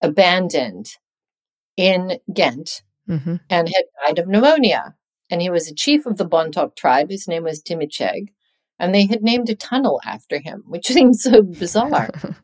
abandoned 0.00 0.96
in 1.76 2.18
Ghent 2.32 2.82
hmm 3.08 3.36
and 3.50 3.68
had 3.68 3.84
died 4.06 4.18
of 4.20 4.28
pneumonia. 4.28 4.94
And 5.28 5.42
he 5.42 5.50
was 5.50 5.68
a 5.68 5.74
chief 5.74 6.06
of 6.06 6.18
the 6.18 6.28
Bontoc 6.28 6.76
tribe. 6.76 7.10
His 7.10 7.26
name 7.26 7.42
was 7.42 7.60
Timicheg. 7.60 8.28
And 8.78 8.94
they 8.94 9.06
had 9.06 9.22
named 9.22 9.50
a 9.50 9.56
tunnel 9.56 10.00
after 10.04 10.38
him, 10.38 10.62
which 10.66 10.86
seems 10.96 11.22
so 11.22 11.42
bizarre. 11.42 12.10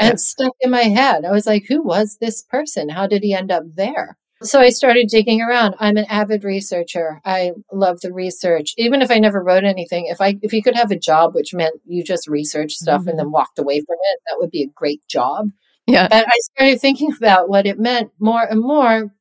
And 0.00 0.14
it 0.14 0.18
stuck 0.20 0.54
in 0.62 0.70
my 0.70 0.84
head. 0.84 1.26
I 1.26 1.30
was 1.30 1.46
like, 1.46 1.66
who 1.68 1.82
was 1.82 2.16
this 2.16 2.42
person? 2.42 2.88
How 2.88 3.06
did 3.06 3.22
he 3.22 3.34
end 3.34 3.52
up 3.52 3.64
there? 3.74 4.16
So 4.42 4.58
I 4.58 4.70
started 4.70 5.08
digging 5.08 5.42
around. 5.42 5.74
I'm 5.78 5.98
an 5.98 6.06
avid 6.08 6.44
researcher. 6.44 7.20
I 7.24 7.52
love 7.72 8.00
the 8.00 8.12
research. 8.12 8.72
Even 8.78 9.02
if 9.02 9.10
I 9.10 9.18
never 9.18 9.42
wrote 9.42 9.64
anything, 9.64 10.06
if 10.06 10.20
I 10.20 10.38
if 10.40 10.52
you 10.52 10.62
could 10.62 10.76
have 10.76 10.90
a 10.90 10.98
job 10.98 11.34
which 11.34 11.52
meant 11.52 11.80
you 11.84 12.02
just 12.02 12.26
research 12.26 12.72
stuff 12.72 13.06
and 13.06 13.18
then 13.18 13.30
walked 13.30 13.58
away 13.58 13.80
from 13.80 13.96
it, 14.00 14.20
that 14.28 14.38
would 14.38 14.50
be 14.50 14.62
a 14.62 14.72
great 14.74 15.06
job. 15.08 15.50
yeah. 15.86 16.08
And 16.10 16.24
I 16.26 16.38
started 16.54 16.80
thinking 16.80 17.12
about 17.16 17.48
what 17.48 17.66
it 17.66 17.78
meant 17.78 18.12
more 18.18 18.42
and 18.42 18.60
more. 18.60 19.12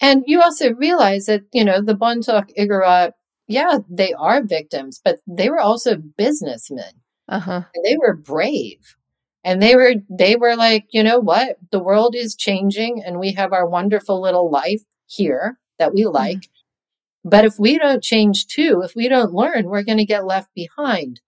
And 0.00 0.24
you 0.26 0.42
also 0.42 0.72
realize 0.74 1.26
that, 1.26 1.42
you 1.52 1.64
know, 1.64 1.80
the 1.80 1.94
Bontoc 1.94 2.50
Igorot, 2.58 3.12
yeah, 3.46 3.78
they 3.88 4.12
are 4.14 4.42
victims, 4.42 5.00
but 5.04 5.18
they 5.28 5.48
were 5.48 5.60
also 5.60 5.96
businessmen. 5.96 6.92
Uh 7.28 7.38
huh. 7.38 7.62
And 7.74 7.84
they 7.84 7.96
were 7.96 8.16
brave. 8.16 8.96
And 9.44 9.60
they 9.60 9.74
were 9.74 9.94
they 10.08 10.36
were 10.36 10.56
like, 10.56 10.86
you 10.90 11.02
know 11.02 11.18
what? 11.18 11.56
The 11.70 11.82
world 11.82 12.14
is 12.14 12.36
changing 12.36 13.02
and 13.04 13.18
we 13.18 13.32
have 13.32 13.52
our 13.52 13.68
wonderful 13.68 14.20
little 14.20 14.50
life 14.50 14.82
here 15.06 15.58
that 15.78 15.92
we 15.94 16.02
mm-hmm. 16.02 16.14
like. 16.14 16.48
But 17.24 17.44
if 17.44 17.54
we 17.58 17.78
don't 17.78 18.02
change 18.02 18.46
too, 18.46 18.82
if 18.84 18.94
we 18.96 19.08
don't 19.08 19.32
learn, 19.32 19.66
we're 19.66 19.84
going 19.84 19.98
to 19.98 20.04
get 20.04 20.26
left 20.26 20.48
behind. 20.54 21.20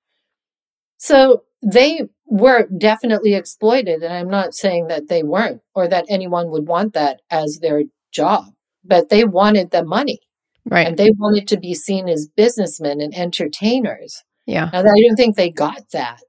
So 0.99 1.45
they 1.63 2.03
were 2.27 2.69
definitely 2.79 3.35
exploited. 3.35 4.03
And 4.03 4.13
I'm 4.13 4.29
not 4.29 4.55
saying 4.55 4.89
that 4.89 5.09
they 5.09 5.23
weren't 5.23 5.61
or 5.75 5.89
that 5.89 6.07
anyone 6.09 6.51
would 6.51 6.67
want 6.67 6.95
that 6.95 7.21
as 7.31 7.59
their 7.61 7.83
job, 8.13 8.47
but 8.85 9.09
they 9.09 9.25
wanted 9.25 9.71
the 9.71 9.85
money 9.85 10.21
Right. 10.67 10.87
and 10.87 10.97
they 10.97 11.11
wanted 11.19 11.47
to 11.49 11.59
be 11.59 11.75
seen 11.75 12.09
as 12.09 12.27
businessmen 12.27 13.01
and 13.01 13.15
entertainers. 13.15 14.23
yeah. 14.47 14.71
Now, 14.73 14.81
I 14.81 14.83
don't 14.83 15.17
think 15.17 15.37
they 15.37 15.51
got 15.51 15.91
that, 15.93 16.21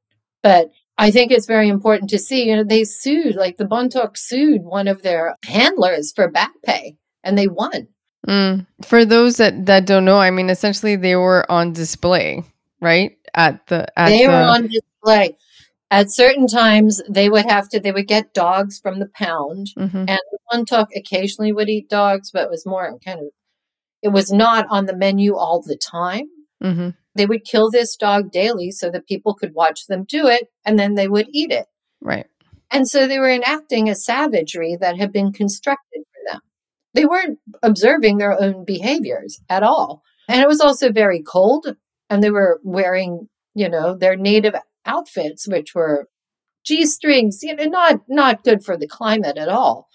but 0.44 0.72
I 0.98 1.12
think 1.12 1.32
it's 1.32 1.46
very 1.46 1.68
important 1.68 2.10
to 2.12 2.20
see. 2.20 2.48
You 2.50 2.58
know, 2.58 2.64
they 2.64 2.84
sued, 2.84 3.36
like 3.36 3.58
the 3.58 3.66
Bontoc 3.66 4.18
sued 4.18 4.64
one 4.64 4.88
of 4.88 5.02
their 5.02 5.36
handlers 5.46 6.12
for 6.14 6.30
back 6.30 6.52
pay, 6.64 6.98
and 7.24 7.38
they 7.38 7.48
won. 7.48 7.88
Mm. 8.28 8.66
For 8.84 9.06
those 9.06 9.38
that 9.38 9.66
that 9.66 9.86
don't 9.86 10.06
know, 10.06 10.20
I 10.20 10.32
mean, 10.32 10.50
essentially 10.50 10.96
they 10.96 11.16
were 11.16 11.50
on 11.52 11.74
display, 11.74 12.44
right? 12.82 13.18
At 13.34 13.68
the 13.68 13.88
at 14.00 14.10
they 14.10 14.24
the, 14.24 14.30
were 14.30 14.34
on 14.36 14.68
display. 14.68 15.38
At 15.92 16.12
certain 16.12 16.48
times, 16.48 17.02
they 17.10 17.30
would 17.30 17.46
have 17.46 17.70
to. 17.70 17.80
They 17.80 17.92
would 17.92 18.08
get 18.08 18.34
dogs 18.34 18.80
from 18.80 19.00
the 19.00 19.08
pound, 19.14 19.68
Mhm. 19.78 20.10
and 20.10 20.20
the 20.32 20.38
Bontoc 20.52 20.88
occasionally 20.96 21.52
would 21.54 21.70
eat 21.70 21.90
dogs, 21.90 22.32
but 22.32 22.44
it 22.44 22.50
was 22.50 22.66
more 22.66 22.98
kind 23.06 23.20
of. 23.20 23.26
It 24.02 24.10
was 24.10 24.32
not 24.32 24.66
on 24.70 24.86
the 24.86 24.96
menu 24.96 25.36
all 25.36 25.62
the 25.62 25.76
time. 25.78 26.28
Mhm. 26.64 26.96
They 27.16 27.26
would 27.26 27.46
kill 27.46 27.72
this 27.72 27.96
dog 27.96 28.32
daily 28.32 28.72
so 28.72 28.90
that 28.92 29.08
people 29.08 29.34
could 29.34 29.54
watch 29.54 29.88
them 29.88 30.06
do 30.08 30.28
it, 30.28 30.50
and 30.66 30.78
then 30.78 30.96
they 30.96 31.08
would 31.08 31.28
eat 31.32 31.52
it. 31.52 31.66
Right. 32.02 32.28
And 32.72 32.88
so 32.88 33.08
they 33.08 33.20
were 33.20 33.30
enacting 33.30 33.90
a 33.90 33.96
savagery 33.96 34.78
that 34.80 34.98
had 34.98 35.14
been 35.14 35.32
constructed 35.32 36.04
for 36.12 36.32
them. 36.32 36.42
They 36.94 37.06
weren't 37.06 37.40
observing 37.64 38.18
their 38.18 38.40
own 38.42 38.66
behaviors 38.66 39.40
at 39.50 39.64
all. 39.64 40.02
And 40.28 40.42
it 40.42 40.48
was 40.48 40.60
also 40.60 40.92
very 40.92 41.22
cold, 41.22 41.76
and 42.10 42.24
they 42.24 42.32
were 42.32 42.60
wearing, 42.64 43.30
you 43.54 43.70
know, 43.70 43.96
their 43.96 44.16
native 44.16 44.56
outfits, 44.86 45.48
which 45.48 45.76
were 45.76 46.10
G 46.66 46.86
strings, 46.86 47.44
you 47.44 47.56
know, 47.56 47.66
not 47.66 48.02
not 48.08 48.44
good 48.44 48.64
for 48.64 48.76
the 48.76 48.88
climate 48.88 49.38
at 49.38 49.50
all. 49.50 49.88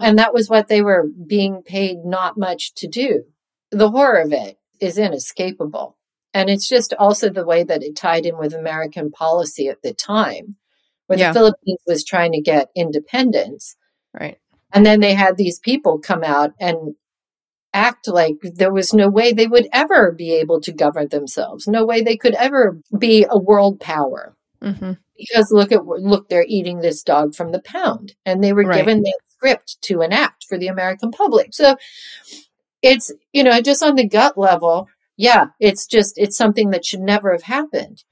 And 0.00 0.18
that 0.18 0.34
was 0.34 0.48
what 0.48 0.68
they 0.68 0.82
were 0.82 1.06
being 1.26 1.62
paid 1.64 1.98
not 2.04 2.38
much 2.38 2.74
to 2.76 2.88
do. 2.88 3.24
The 3.70 3.90
horror 3.90 4.20
of 4.20 4.32
it 4.32 4.58
is 4.80 4.98
inescapable. 4.98 5.97
And 6.34 6.50
it's 6.50 6.68
just 6.68 6.94
also 6.98 7.30
the 7.30 7.44
way 7.46 7.64
that 7.64 7.82
it 7.82 7.96
tied 7.96 8.26
in 8.26 8.38
with 8.38 8.52
American 8.54 9.10
policy 9.10 9.68
at 9.68 9.82
the 9.82 9.94
time, 9.94 10.56
where 11.06 11.18
Yeah. 11.18 11.32
the 11.32 11.38
Philippines 11.38 11.80
was 11.86 12.04
trying 12.04 12.32
to 12.32 12.40
get 12.40 12.70
independence. 12.76 13.76
Right. 14.18 14.38
And 14.72 14.84
then 14.84 15.00
they 15.00 15.14
had 15.14 15.36
these 15.36 15.58
people 15.58 15.98
come 15.98 16.22
out 16.22 16.52
and 16.60 16.94
act 17.74 18.08
like 18.08 18.36
there 18.42 18.72
was 18.72 18.92
no 18.94 19.08
way 19.08 19.32
they 19.32 19.46
would 19.46 19.68
ever 19.72 20.12
be 20.12 20.32
able 20.34 20.60
to 20.60 20.72
govern 20.72 21.08
themselves, 21.08 21.66
no 21.66 21.84
way 21.84 22.02
they 22.02 22.16
could 22.16 22.34
ever 22.34 22.78
be 22.98 23.26
a 23.28 23.38
world 23.38 23.80
power. 23.80 24.34
hmm 24.62 24.92
Because 25.16 25.50
look 25.52 25.72
at 25.72 25.86
look, 25.86 26.28
they're 26.28 26.44
eating 26.48 26.80
this 26.80 27.02
dog 27.02 27.34
from 27.34 27.52
the 27.52 27.60
pound, 27.60 28.14
and 28.26 28.42
they 28.42 28.52
were 28.52 28.64
Right. 28.64 28.78
given 28.78 29.02
that 29.02 29.18
script 29.28 29.78
to 29.82 30.02
enact 30.02 30.44
for 30.44 30.58
the 30.58 30.68
American 30.68 31.10
public. 31.10 31.48
So 31.54 31.76
it's 32.82 33.12
you 33.32 33.42
know 33.44 33.60
just 33.60 33.82
on 33.82 33.94
the 33.96 34.06
gut 34.08 34.36
level, 34.38 34.88
yeah, 35.18 35.48
it's 35.60 35.86
just 35.86 36.16
it's 36.16 36.36
something 36.38 36.70
that 36.70 36.86
should 36.86 37.00
never 37.00 37.32
have 37.32 37.42
happened. 37.42 38.04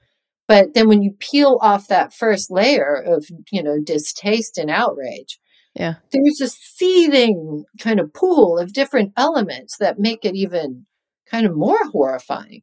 But 0.47 0.75
then 0.75 0.87
when 0.87 1.01
you 1.01 1.13
peel 1.19 1.57
off 1.61 1.87
that 1.87 2.13
first 2.13 2.51
layer 2.51 2.93
of 2.95 3.25
you 3.51 3.63
know 3.63 3.79
distaste 3.83 4.57
and 4.59 4.69
outrage, 4.69 5.39
Yeah. 5.75 5.95
there's 6.11 6.41
a 6.41 6.47
seething 6.49 7.65
kind 7.79 7.99
of 7.99 8.13
pool 8.13 8.59
of 8.59 8.73
different 8.73 9.13
elements 9.17 9.77
that 9.79 9.97
make 9.99 10.23
it 10.25 10.35
even 10.35 10.85
kind 11.31 11.45
of 11.47 11.55
more 11.55 11.83
horrifying. 11.91 12.61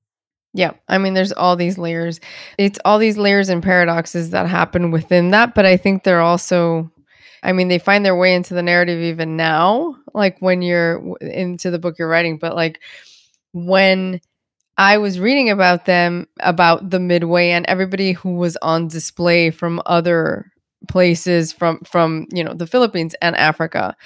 Yeah. 0.56 0.72
I 0.88 0.98
mean, 0.98 1.14
there's 1.14 1.32
all 1.32 1.56
these 1.56 1.78
layers. 1.78 2.20
It's 2.58 2.78
all 2.84 2.98
these 2.98 3.18
layers 3.18 3.48
and 3.48 3.60
paradoxes 3.62 4.30
that 4.30 4.46
happen 4.48 4.90
within 4.92 5.30
that. 5.32 5.52
But 5.54 5.66
I 5.66 5.76
think 5.76 6.04
they're 6.04 6.20
also, 6.20 6.90
I 7.42 7.52
mean, 7.52 7.66
they 7.68 7.78
find 7.80 8.04
their 8.04 8.16
way 8.16 8.34
into 8.34 8.54
the 8.54 8.62
narrative 8.62 9.00
even 9.02 9.36
now, 9.36 9.96
like 10.14 10.36
when 10.40 10.62
you're 10.62 11.16
into 11.20 11.70
the 11.72 11.78
book 11.80 11.98
you're 11.98 12.08
writing. 12.08 12.38
But 12.38 12.54
like 12.54 12.80
when 13.52 14.20
I 14.76 14.98
was 14.98 15.20
reading 15.20 15.50
about 15.50 15.84
them, 15.84 16.26
about 16.40 16.90
the 16.90 16.98
Midway 17.00 17.50
and 17.50 17.64
everybody 17.66 18.12
who 18.12 18.34
was 18.36 18.56
on 18.62 18.88
display 18.88 19.50
from 19.50 19.80
other 19.86 20.50
places 20.88 21.52
from 21.52 21.80
from 21.80 22.26
you 22.32 22.44
know 22.44 22.54
the 22.54 22.66
Philippines 22.66 23.14
and 23.22 23.36
Africa. 23.36 23.96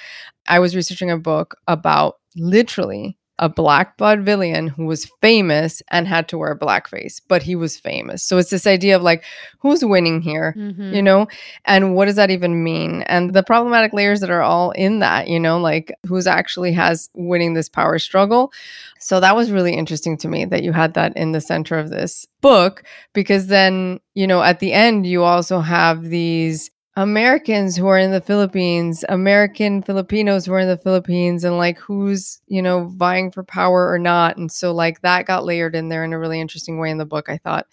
I 0.47 0.59
was 0.59 0.75
researching 0.75 1.11
a 1.11 1.19
book 1.19 1.57
about 1.67 2.17
literally 2.37 3.18
a 3.39 3.49
black 3.49 3.97
vaudevillian 3.97 4.69
who 4.69 4.85
was 4.85 5.09
famous 5.21 5.81
and 5.89 6.07
had 6.07 6.27
to 6.27 6.37
wear 6.37 6.55
blackface, 6.55 7.21
but 7.27 7.41
he 7.41 7.55
was 7.55 7.79
famous. 7.79 8.21
So 8.21 8.37
it's 8.37 8.49
this 8.49 8.67
idea 8.67 8.95
of 8.95 9.01
like, 9.01 9.23
who's 9.59 9.83
winning 9.83 10.21
here? 10.21 10.53
Mhm. 10.57 10.93
You 10.93 11.01
know, 11.01 11.27
and 11.65 11.95
what 11.95 12.05
does 12.05 12.17
that 12.17 12.31
even 12.31 12.63
mean? 12.63 13.03
And 13.03 13.33
the 13.33 13.41
problematic 13.41 13.93
layers 13.93 14.19
that 14.19 14.29
are 14.29 14.41
all 14.41 14.71
in 14.71 14.99
that, 14.99 15.29
you 15.29 15.39
know, 15.39 15.57
like 15.59 15.91
who's 16.05 16.27
actually 16.27 16.73
has 16.73 17.09
winning 17.13 17.53
this 17.53 17.69
power 17.69 17.97
struggle. 17.97 18.51
So 18.99 19.21
that 19.21 19.35
was 19.35 19.51
really 19.51 19.73
interesting 19.73 20.17
to 20.17 20.27
me 20.27 20.43
that 20.45 20.63
you 20.63 20.73
had 20.73 20.93
that 20.95 21.15
in 21.15 21.31
the 21.31 21.41
center 21.41 21.79
of 21.79 21.89
this 21.89 22.27
book, 22.41 22.83
because 23.13 23.47
then, 23.47 24.01
you 24.13 24.27
know, 24.27 24.43
at 24.43 24.59
the 24.59 24.73
end, 24.73 25.07
you 25.07 25.23
also 25.23 25.61
have 25.61 26.03
these 26.03 26.69
Americans 26.99 27.77
who 27.77 27.87
are 27.87 27.97
in 27.97 28.11
the 28.11 28.19
Philippines, 28.19 29.05
American 29.07 29.81
Filipinos 29.81 30.45
who 30.45 30.51
are 30.51 30.59
in 30.59 30.67
the 30.67 30.77
Philippines, 30.77 31.45
and 31.45 31.57
like 31.57 31.79
who's, 31.79 32.41
you 32.47 32.61
know, 32.61 32.91
vying 32.97 33.31
for 33.31 33.41
power 33.41 33.89
or 33.89 33.97
not. 33.97 34.35
And 34.35 34.51
so, 34.51 34.73
like, 34.73 35.01
that 35.01 35.25
got 35.25 35.45
layered 35.45 35.75
in 35.75 35.87
there 35.87 36.03
in 36.03 36.11
a 36.11 36.19
really 36.19 36.41
interesting 36.41 36.77
way 36.77 36.91
in 36.91 36.97
the 36.97 37.05
book, 37.05 37.29
I 37.29 37.37
thought, 37.37 37.67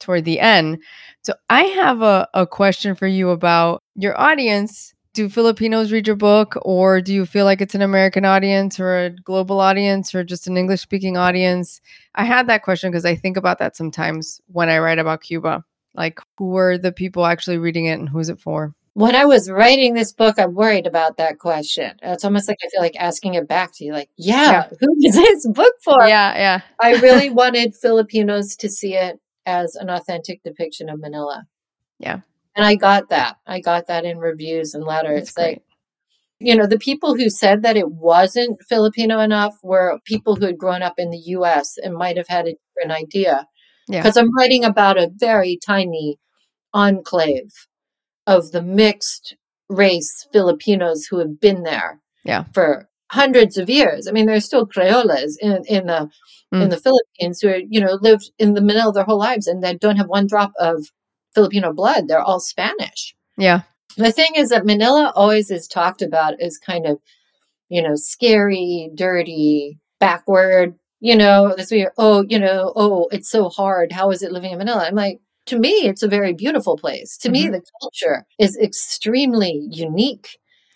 toward 0.00 0.24
the 0.24 0.40
end. 0.40 0.82
So, 1.22 1.34
I 1.48 1.62
have 1.62 2.02
a, 2.02 2.28
a 2.34 2.48
question 2.48 2.96
for 2.96 3.06
you 3.06 3.30
about 3.30 3.80
your 3.94 4.20
audience. 4.20 4.92
Do 5.12 5.28
Filipinos 5.28 5.92
read 5.92 6.08
your 6.08 6.16
book, 6.16 6.56
or 6.62 7.00
do 7.00 7.14
you 7.14 7.26
feel 7.26 7.44
like 7.44 7.60
it's 7.60 7.76
an 7.76 7.82
American 7.82 8.24
audience, 8.24 8.80
or 8.80 8.96
a 8.96 9.10
global 9.10 9.60
audience, 9.60 10.12
or 10.16 10.24
just 10.24 10.48
an 10.48 10.56
English 10.56 10.80
speaking 10.80 11.16
audience? 11.16 11.80
I 12.16 12.24
had 12.24 12.48
that 12.48 12.64
question 12.64 12.90
because 12.90 13.04
I 13.04 13.14
think 13.14 13.36
about 13.36 13.60
that 13.60 13.76
sometimes 13.76 14.40
when 14.48 14.68
I 14.68 14.80
write 14.80 14.98
about 14.98 15.20
Cuba. 15.20 15.64
Like, 15.94 16.20
who 16.38 16.56
are 16.56 16.76
the 16.78 16.92
people 16.92 17.24
actually 17.26 17.58
reading 17.58 17.86
it 17.86 17.98
and 17.98 18.08
who's 18.08 18.28
it 18.28 18.40
for? 18.40 18.74
When 18.94 19.16
I 19.16 19.24
was 19.24 19.50
writing 19.50 19.94
this 19.94 20.12
book, 20.12 20.38
I'm 20.38 20.54
worried 20.54 20.86
about 20.86 21.16
that 21.16 21.38
question. 21.40 21.96
It's 22.02 22.24
almost 22.24 22.46
like 22.48 22.58
I 22.64 22.68
feel 22.68 22.80
like 22.80 22.96
asking 22.96 23.34
it 23.34 23.48
back 23.48 23.72
to 23.74 23.84
you, 23.84 23.92
like, 23.92 24.08
yeah, 24.16 24.68
who 24.80 24.88
is 25.04 25.14
this 25.16 25.46
book 25.48 25.72
for? 25.82 26.06
Yeah, 26.06 26.34
yeah. 26.36 26.60
I 26.80 27.00
really 27.00 27.28
wanted 27.42 27.74
Filipinos 27.74 28.54
to 28.56 28.68
see 28.68 28.94
it 28.94 29.18
as 29.46 29.74
an 29.74 29.90
authentic 29.90 30.42
depiction 30.44 30.88
of 30.88 31.00
Manila. 31.00 31.44
Yeah. 31.98 32.20
And 32.56 32.64
I 32.64 32.76
got 32.76 33.08
that. 33.08 33.36
I 33.46 33.58
got 33.60 33.88
that 33.88 34.04
in 34.04 34.18
reviews 34.18 34.74
and 34.74 34.84
letters. 34.84 35.22
It's 35.22 35.36
Like, 35.36 35.62
great. 36.38 36.48
you 36.50 36.54
know, 36.56 36.66
the 36.68 36.78
people 36.78 37.16
who 37.16 37.28
said 37.28 37.62
that 37.62 37.76
it 37.76 37.90
wasn't 37.90 38.62
Filipino 38.68 39.18
enough 39.18 39.56
were 39.64 39.98
people 40.04 40.36
who 40.36 40.46
had 40.46 40.56
grown 40.58 40.82
up 40.82 40.94
in 40.98 41.10
the 41.10 41.18
US 41.18 41.76
and 41.82 41.96
might 41.96 42.16
have 42.16 42.28
had 42.28 42.46
a 42.46 42.54
different 42.76 42.96
idea. 42.96 43.48
Yeah. 43.88 44.02
Because 44.02 44.16
I'm 44.16 44.34
writing 44.36 44.64
about 44.64 44.98
a 44.98 45.10
very 45.14 45.58
tiny 45.64 46.18
enclave 46.72 47.52
of 48.26 48.52
the 48.52 48.62
mixed 48.62 49.36
race 49.68 50.26
Filipinos 50.32 51.06
who 51.06 51.18
have 51.18 51.40
been 51.40 51.62
there 51.62 52.00
Yeah. 52.24 52.44
for 52.54 52.88
hundreds 53.12 53.56
of 53.58 53.68
years. 53.70 54.08
I 54.08 54.12
mean, 54.12 54.26
there's 54.26 54.44
still 54.44 54.66
Creoles 54.66 55.36
in 55.40 55.62
in 55.66 55.86
the 55.86 56.10
Mm. 56.52 56.62
in 56.64 56.68
the 56.68 56.76
Philippines 56.76 57.40
who 57.40 57.48
are, 57.48 57.56
you 57.68 57.80
know 57.80 57.98
lived 58.00 58.30
in 58.38 58.54
the 58.54 58.60
Manila 58.60 58.92
their 58.92 59.04
whole 59.04 59.18
lives 59.18 59.46
and 59.46 59.62
they 59.62 59.74
don't 59.74 59.96
have 59.96 60.08
one 60.08 60.26
drop 60.26 60.52
of 60.60 60.86
Filipino 61.34 61.72
blood. 61.72 62.06
They're 62.06 62.20
all 62.20 62.38
Spanish. 62.38 63.14
Yeah. 63.36 63.62
The 63.96 64.12
thing 64.12 64.32
is 64.36 64.50
that 64.50 64.64
Manila 64.66 65.12
always 65.16 65.50
is 65.50 65.66
talked 65.66 66.00
about 66.02 66.40
as 66.40 66.58
kind 66.58 66.86
of, 66.86 66.98
you 67.68 67.82
know, 67.82 67.94
scary, 67.96 68.90
dirty, 68.94 69.78
backward. 70.00 70.74
You 71.04 71.16
know, 71.16 71.54
this 71.54 71.70
way. 71.70 71.86
Oh, 71.98 72.24
you 72.32 72.38
know, 72.38 72.72
oh, 72.76 73.08
it's 73.12 73.28
so 73.28 73.50
hard. 73.50 73.92
How 73.92 74.10
is 74.10 74.22
it 74.22 74.32
living 74.32 74.52
in 74.52 74.58
Manila? 74.58 74.86
I'm 74.88 74.94
like, 74.94 75.20
to 75.46 75.58
me, 75.58 75.68
it's 75.90 76.02
a 76.02 76.08
very 76.08 76.32
beautiful 76.32 76.78
place. 76.78 77.18
To 77.18 77.28
me, 77.30 77.42
Mhm. 77.46 77.52
the 77.52 77.62
culture 77.82 78.24
is 78.38 78.56
extremely 78.56 79.52
unique. 79.70 80.28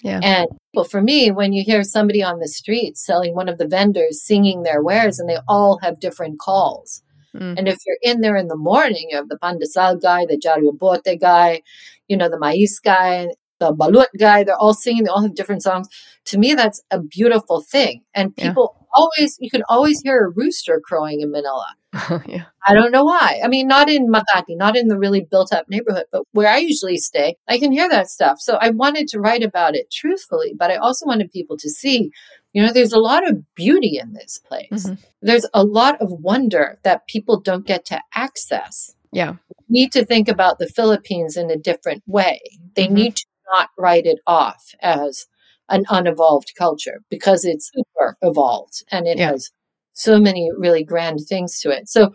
Yeah. 0.03 0.21
And 0.23 0.47
well, 0.75 0.85
for 0.85 1.01
me, 1.01 1.31
when 1.31 1.55
you 1.55 1.63
hear 1.65 1.83
somebody 1.83 2.23
on 2.23 2.41
the 2.41 2.47
street 2.61 2.99
selling 2.99 3.35
one 3.35 3.49
of 3.49 3.57
the 3.57 3.67
vendors 3.67 4.21
singing 4.23 4.65
their 4.65 4.83
wares, 4.83 5.19
and 5.19 5.29
they 5.31 5.39
all 5.49 5.79
have 5.83 5.99
different 5.99 6.39
calls. 6.39 7.03
Mm. 7.35 7.55
And 7.59 7.67
if 7.69 7.79
you're 7.87 8.03
in 8.03 8.21
there 8.21 8.37
in 8.37 8.49
the 8.49 8.57
morning, 8.71 9.07
you 9.11 9.17
have 9.17 9.31
the 9.31 9.39
pandesal 9.39 9.93
guy, 10.09 10.27
the 10.27 10.37
diyaryo 10.37 10.79
bote 10.79 11.19
guy, 11.19 11.63
you 12.09 12.17
know, 12.19 12.29
the 12.29 12.39
mais 12.39 12.79
guy, 12.91 13.29
the 13.61 13.73
balut 13.75 14.13
guy. 14.19 14.45
They're 14.45 14.57
all 14.65 14.75
singing. 14.75 15.05
They 15.05 15.11
all 15.11 15.23
have 15.23 15.35
different 15.35 15.63
songs. 15.63 15.89
To 16.27 16.39
me, 16.39 16.53
that's 16.55 16.83
a 16.91 16.99
beautiful 17.01 17.63
thing. 17.63 18.03
And 18.15 18.35
Yeah. 18.37 18.53
Always, 18.95 19.37
you 19.41 19.51
can 19.51 19.63
always 19.69 20.01
hear 20.03 20.25
a 20.27 20.31
rooster 20.31 20.81
crowing 20.85 21.21
in 21.21 21.31
Manila. 21.31 21.67
yeah. 22.27 22.45
I 22.67 22.75
don't 22.75 22.93
know 22.93 23.05
why. 23.05 23.41
I 23.43 23.49
mean, 23.49 23.67
not 23.67 23.89
in 23.89 24.09
Makati, 24.09 24.57
not 24.57 24.77
in 24.77 24.89
the 24.89 24.99
really 24.99 25.23
built 25.23 25.53
up 25.53 25.69
neighborhood, 25.69 26.05
but 26.13 26.25
where 26.33 26.49
I 26.49 26.59
usually 26.59 26.99
stay, 26.99 27.37
I 27.49 27.59
can 27.59 27.73
hear 27.73 27.89
that 27.89 28.09
stuff. 28.09 28.41
So 28.41 28.59
I 28.61 28.71
wanted 28.71 29.09
to 29.09 29.21
write 29.21 29.43
about 29.43 29.75
it 29.75 29.91
truthfully, 29.91 30.53
but 30.59 30.71
I 30.71 30.77
also 30.77 31.07
wanted 31.07 31.33
people 31.33 31.57
to 31.59 31.71
see, 31.71 32.11
you 32.53 32.63
know, 32.63 32.73
there's 32.73 32.93
a 32.93 32.99
lot 33.01 33.27
of 33.29 33.43
beauty 33.55 33.99
in 34.03 34.13
this 34.13 34.39
place. 34.39 34.69
Mhm. 34.87 34.99
There's 35.23 35.47
a 35.55 35.65
lot 35.65 36.01
of 36.03 36.11
wonder 36.11 36.79
that 36.85 37.07
people 37.07 37.41
don't 37.41 37.67
get 37.67 37.85
to 37.87 38.01
access. 38.15 38.95
Yeah. 39.13 39.37
We 39.69 39.81
need 39.81 39.93
to 39.93 40.05
think 40.05 40.29
about 40.29 40.59
the 40.59 40.69
Philippines 40.69 41.37
in 41.37 41.51
a 41.51 41.57
different 41.57 42.03
way. 42.07 42.41
They 42.75 42.87
Mhm. 42.89 42.93
need 42.93 43.17
to 43.17 43.27
not 43.57 43.71
write 43.79 44.05
it 44.05 44.19
off 44.27 44.75
as 44.83 45.27
an 45.69 45.85
unevolved 45.91 46.53
culture 46.57 47.01
because 47.11 47.45
it's 47.45 47.71
super 47.75 48.17
evolved 48.23 48.85
and 48.91 49.07
it 49.07 49.19
Yeah. 49.19 49.31
has 49.33 49.51
so 49.93 50.19
many 50.19 50.51
really 50.57 50.85
grand 50.85 51.21
things 51.29 51.61
to 51.61 51.71
it. 51.71 51.89
So 51.89 52.13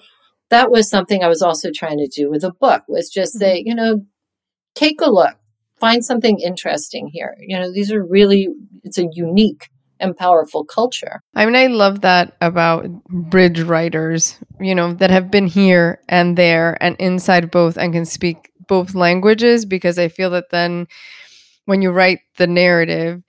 that 0.50 0.72
was 0.72 0.90
something 0.90 1.24
I 1.24 1.28
was 1.28 1.42
also 1.42 1.70
trying 1.74 1.98
to 1.98 2.08
do 2.08 2.30
with 2.30 2.42
the 2.42 2.52
book 2.52 2.84
was 2.88 3.10
just 3.10 3.34
say, 3.34 3.60
mm-hmm. 3.60 3.68
you 3.70 3.76
know, 3.76 4.06
take 4.76 5.02
a 5.02 5.10
look, 5.10 5.36
find 5.80 6.04
something 6.04 6.40
interesting 6.40 7.10
here. 7.12 7.36
You 7.40 7.60
know, 7.60 7.72
these 7.72 7.92
are 7.92 8.04
really 8.04 8.50
it's 8.84 8.98
a 8.98 9.08
unique 9.12 9.70
and 10.00 10.16
powerful 10.18 10.66
culture. 10.66 11.22
I 11.36 11.46
mean, 11.46 11.56
I 11.56 11.68
love 11.68 12.02
that 12.02 12.36
about 12.42 12.86
bridge 13.06 13.62
writers, 13.62 14.38
you 14.60 14.76
know, 14.76 14.94
that 14.94 15.10
have 15.12 15.32
been 15.32 15.48
here 15.48 16.02
and 16.10 16.38
there 16.38 16.78
and 16.82 16.96
inside 17.00 17.52
both 17.52 17.78
and 17.78 17.94
can 17.94 18.06
speak 18.06 18.52
both 18.68 18.96
languages 18.96 19.66
because 19.66 19.98
I 19.98 20.08
feel 20.10 20.30
that 20.32 20.50
then 20.52 20.88
when 21.66 21.82
you 21.82 21.92
write 21.92 22.20
the 22.38 22.48
narrative, 22.48 23.24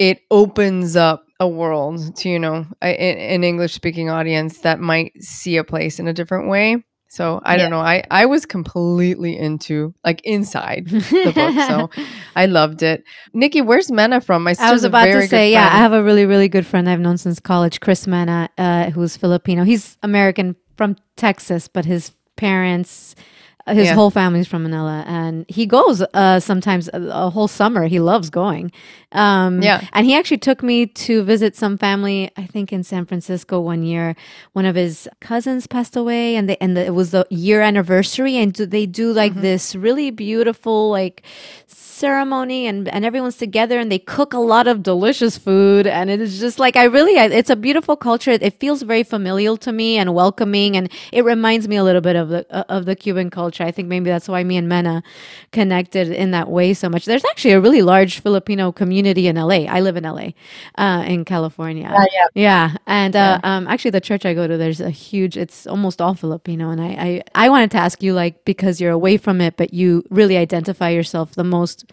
it 0.00 0.22
opens 0.30 0.96
up 0.96 1.26
a 1.38 1.46
world 1.48 2.16
to, 2.16 2.28
you 2.28 2.38
know, 2.38 2.66
a- 2.82 2.86
a- 2.88 3.34
an 3.34 3.44
English 3.44 3.72
speaking 3.74 4.10
audience 4.10 4.58
that 4.62 4.80
might 4.80 5.12
see 5.22 5.56
a 5.58 5.62
place 5.64 6.00
in 6.00 6.08
a 6.08 6.12
different 6.12 6.48
way. 6.48 6.82
So 7.08 7.40
I 7.44 7.54
Yeah. 7.56 7.62
don't 7.62 7.70
know. 7.72 7.80
I, 7.80 8.02
I 8.10 8.26
was 8.26 8.46
completely 8.46 9.36
into 9.36 9.92
like 10.04 10.20
inside 10.24 10.86
the 10.88 11.32
book. 11.34 11.54
So 11.68 11.90
I 12.36 12.46
loved 12.46 12.82
it. 12.82 13.02
Nikki, 13.34 13.60
where's 13.62 13.90
Mena 13.90 14.20
from? 14.20 14.44
My 14.44 14.54
I 14.60 14.72
was 14.72 14.84
about 14.84 15.06
to 15.06 15.26
say, 15.26 15.50
yeah, 15.52 15.66
I 15.72 15.78
have 15.78 15.92
a 15.92 16.02
really, 16.02 16.24
really 16.24 16.48
good 16.48 16.64
friend 16.66 16.88
I've 16.88 17.00
known 17.00 17.18
since 17.18 17.40
college, 17.40 17.80
Chris 17.80 18.06
Mena, 18.06 18.48
uh, 18.58 18.90
who's 18.90 19.16
Filipino. 19.16 19.64
He's 19.64 19.98
American 20.02 20.56
from 20.76 20.96
Texas, 21.16 21.66
but 21.68 21.84
his 21.84 22.12
parents, 22.36 23.14
his 23.66 23.86
Yeah. 23.86 23.94
whole 23.94 24.10
family's 24.10 24.46
from 24.48 24.62
Manila, 24.62 25.04
and 25.06 25.44
he 25.48 25.66
goes 25.66 26.02
uh, 26.14 26.40
sometimes 26.40 26.88
a, 26.92 27.00
a 27.12 27.30
whole 27.30 27.48
summer. 27.48 27.86
He 27.86 28.00
loves 28.00 28.30
going. 28.30 28.72
Um, 29.12 29.62
Yeah. 29.62 29.80
and 29.92 30.06
he 30.06 30.14
actually 30.14 30.38
took 30.38 30.62
me 30.62 30.86
to 30.86 31.22
visit 31.24 31.56
some 31.56 31.76
family. 31.78 32.30
I 32.36 32.46
think 32.46 32.72
in 32.72 32.82
San 32.84 33.06
Francisco 33.06 33.60
one 33.60 33.82
year, 33.82 34.14
one 34.52 34.64
of 34.66 34.76
his 34.76 35.08
cousins 35.20 35.66
passed 35.66 35.96
away, 35.96 36.36
and 36.36 36.48
they 36.48 36.56
and 36.60 36.76
the, 36.76 36.84
it 36.86 36.94
was 36.94 37.10
the 37.10 37.26
year 37.30 37.60
anniversary, 37.60 38.36
and 38.36 38.52
do, 38.52 38.66
they 38.66 38.86
do 38.86 39.12
like 39.12 39.32
Mm-hmm. 39.32 39.42
this 39.42 39.74
really 39.76 40.10
beautiful 40.10 40.90
like 40.90 41.22
ceremony 42.00 42.66
and 42.66 42.88
and 42.88 43.04
everyone's 43.04 43.36
together 43.36 43.78
and 43.78 43.92
they 43.92 43.98
cook 43.98 44.32
a 44.32 44.38
lot 44.38 44.66
of 44.66 44.82
delicious 44.82 45.38
food. 45.38 45.86
And 45.86 46.10
it 46.10 46.20
is 46.20 46.40
just 46.40 46.58
like 46.58 46.76
I 46.76 46.84
really 46.84 47.18
I, 47.18 47.26
it's 47.26 47.50
a 47.50 47.56
beautiful 47.56 47.96
culture. 47.96 48.32
It 48.32 48.58
feels 48.58 48.82
very 48.82 49.02
familial 49.02 49.56
to 49.58 49.72
me 49.72 49.98
and 49.98 50.14
welcoming. 50.14 50.76
And 50.76 50.90
it 51.12 51.24
reminds 51.24 51.68
me 51.68 51.76
a 51.76 51.84
little 51.84 52.00
bit 52.00 52.16
of 52.16 52.28
the 52.30 52.46
uh, 52.50 52.64
of 52.68 52.86
the 52.86 52.96
Cuban 52.96 53.30
culture. 53.30 53.64
I 53.64 53.70
think 53.70 53.88
maybe 53.88 54.10
that's 54.10 54.28
why 54.28 54.42
me 54.44 54.56
and 54.56 54.68
Mena 54.68 55.02
connected 55.52 56.10
in 56.10 56.30
that 56.32 56.48
way 56.48 56.74
so 56.74 56.88
much. 56.88 57.04
There's 57.04 57.24
actually 57.24 57.52
a 57.52 57.60
really 57.60 57.82
large 57.82 58.20
Filipino 58.20 58.72
community 58.72 59.28
in 59.28 59.36
LA 59.36 59.66
I 59.68 59.80
live 59.80 59.96
in 59.96 60.04
LA 60.04 60.30
uh, 60.76 61.04
in 61.06 61.24
California. 61.24 61.88
Uh, 61.88 62.04
yeah. 62.12 62.26
yeah, 62.34 62.76
and 62.86 63.14
uh, 63.16 63.40
um, 63.44 63.66
actually, 63.68 63.90
the 63.90 64.00
church 64.00 64.24
I 64.24 64.34
go 64.34 64.46
to, 64.46 64.56
there's 64.56 64.80
a 64.80 64.90
huge. 64.90 65.36
It's 65.36 65.66
almost 65.66 66.00
all 66.00 66.14
Filipino, 66.14 66.70
and 66.70 66.80
I, 66.80 67.22
I, 67.34 67.46
I 67.46 67.48
wanted 67.48 67.70
to 67.72 67.78
ask 67.78 68.02
you, 68.02 68.14
like, 68.14 68.44
because 68.44 68.80
you're 68.80 68.92
away 68.92 69.16
from 69.16 69.40
it, 69.40 69.56
but 69.56 69.74
you 69.74 70.04
really 70.10 70.36
identify 70.36 70.90
yourself 70.90 71.32
the 71.32 71.44
most 71.44 71.89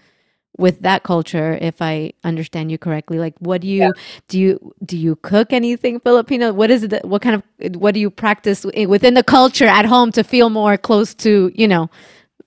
with 0.58 0.82
that 0.82 1.04
culture. 1.04 1.58
If 1.62 1.82
I 1.82 2.14
understand 2.24 2.72
you 2.72 2.78
correctly, 2.78 3.20
like, 3.20 3.36
what 3.40 3.62
do 3.62 3.68
you 3.68 3.94
do? 4.28 4.40
You 4.40 4.76
do 4.86 4.98
you 4.98 5.16
cook 5.18 5.54
anything 5.54 6.00
Filipino? 6.00 6.54
What 6.54 6.72
is 6.72 6.84
it? 6.84 6.90
That, 6.90 7.06
what 7.06 7.22
kind 7.22 7.36
of 7.36 7.76
what 7.76 7.94
do 7.94 8.00
you 8.00 8.10
practice 8.10 8.66
within 8.66 9.14
the 9.14 9.24
culture 9.24 9.66
at 9.66 9.86
home 9.86 10.12
to 10.14 10.24
feel 10.24 10.50
more 10.50 10.78
close 10.78 11.14
to 11.16 11.52
you 11.54 11.68
know 11.68 11.90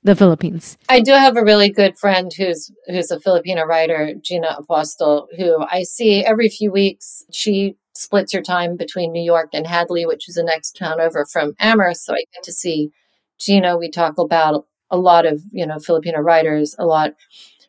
the 0.02 0.16
Philippines? 0.16 0.78
I 0.88 1.00
do 1.00 1.12
have 1.12 1.36
a 1.36 1.44
really 1.44 1.70
good 1.70 1.98
friend 1.98 2.32
who's 2.36 2.70
who's 2.86 3.10
a 3.10 3.20
Filipino 3.20 3.64
writer, 3.64 4.14
Gina 4.20 4.56
Apostol, 4.58 5.28
who 5.36 5.64
I 5.70 5.82
see 5.82 6.24
every 6.24 6.48
few 6.48 6.70
weeks. 6.70 7.24
She 7.32 7.76
splits 7.94 8.32
her 8.32 8.42
time 8.42 8.76
between 8.76 9.12
New 9.12 9.22
York 9.22 9.50
and 9.52 9.66
Hadley, 9.66 10.06
which 10.06 10.28
is 10.28 10.36
the 10.36 10.42
next 10.42 10.76
town 10.76 11.00
over 11.00 11.26
from 11.26 11.54
Amherst. 11.58 12.04
So 12.04 12.14
I 12.14 12.24
get 12.32 12.42
to 12.44 12.52
see 12.52 12.90
Gina. 13.38 13.76
We 13.76 13.90
talk 13.90 14.18
about 14.18 14.66
a 14.90 14.98
lot 14.98 15.26
of 15.26 15.42
you 15.52 15.66
know 15.66 15.78
Filipino 15.78 16.20
writers. 16.20 16.74
A 16.78 16.84
lot. 16.84 17.12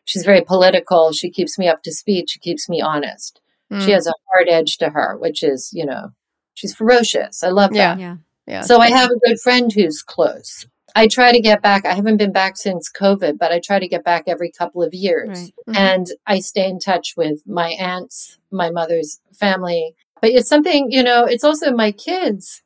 She's 0.04 0.24
very 0.24 0.40
political. 0.42 1.12
She 1.12 1.30
keeps 1.30 1.58
me 1.58 1.68
up 1.68 1.82
to 1.84 1.92
speed. 1.92 2.28
She 2.30 2.38
keeps 2.40 2.68
me 2.68 2.80
honest. 2.80 3.40
Mm. 3.72 3.84
She 3.84 3.92
has 3.92 4.06
a 4.06 4.12
hard 4.32 4.48
edge 4.48 4.76
to 4.78 4.90
her, 4.90 5.16
which 5.18 5.42
is 5.42 5.70
you 5.72 5.86
know 5.86 6.12
she's 6.54 6.74
ferocious. 6.74 7.42
I 7.42 7.48
love 7.48 7.72
that. 7.74 7.98
Yeah. 7.98 7.98
Yeah, 7.98 8.16
yeah. 8.46 8.60
So 8.62 8.78
I 8.78 8.90
have 8.90 9.10
a 9.10 9.18
good 9.28 9.38
friend 9.40 9.72
who's 9.72 10.02
close. 10.02 10.66
I 10.94 11.08
try 11.08 11.32
to 11.32 11.40
get 11.40 11.62
back. 11.62 11.86
I 11.86 11.94
haven't 11.94 12.18
been 12.18 12.32
back 12.32 12.58
since 12.58 12.90
COVID, 12.92 13.38
but 13.38 13.50
I 13.50 13.60
try 13.60 13.78
to 13.78 13.88
get 13.88 14.04
back 14.04 14.24
every 14.26 14.50
couple 14.50 14.82
of 14.82 14.92
years. 14.92 15.28
right. 15.38 15.52
Mhm. 15.68 15.76
And 15.76 16.06
I 16.26 16.40
stay 16.40 16.68
in 16.68 16.78
touch 16.80 17.14
with 17.16 17.40
my 17.46 17.70
aunts, 17.80 18.36
my 18.50 18.70
mother's 18.70 19.18
family. 19.32 19.94
But 20.20 20.32
it's 20.32 20.48
something, 20.50 20.90
you 20.92 21.02
know, 21.02 21.24
it's 21.24 21.44
also 21.44 21.72
my 21.72 21.92
kids 21.92 22.62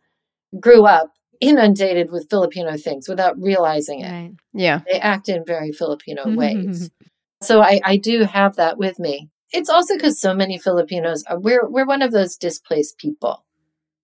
grew 0.58 0.86
up 0.86 1.12
inundated 1.40 2.10
with 2.10 2.28
Filipino 2.28 2.76
things 2.76 3.08
without 3.08 3.38
realizing 3.40 4.00
it. 4.00 4.10
Right. 4.10 4.32
yeah. 4.52 4.80
They 4.90 4.98
act 4.98 5.28
in 5.28 5.44
very 5.44 5.70
Filipino 5.70 6.34
ways. 6.34 6.90
So 7.46 7.62
I, 7.62 7.80
I 7.84 7.96
do 7.96 8.24
have 8.24 8.56
that 8.56 8.78
with 8.78 8.98
me. 8.98 9.28
It's 9.52 9.68
also 9.70 9.94
because 9.94 10.20
so 10.20 10.34
many 10.34 10.58
Filipinos 10.58 11.24
are 11.24 11.38
we're 11.38 11.68
we're 11.68 11.86
one 11.86 12.02
of 12.02 12.12
those 12.12 12.36
displaced 12.36 12.98
people 12.98 13.44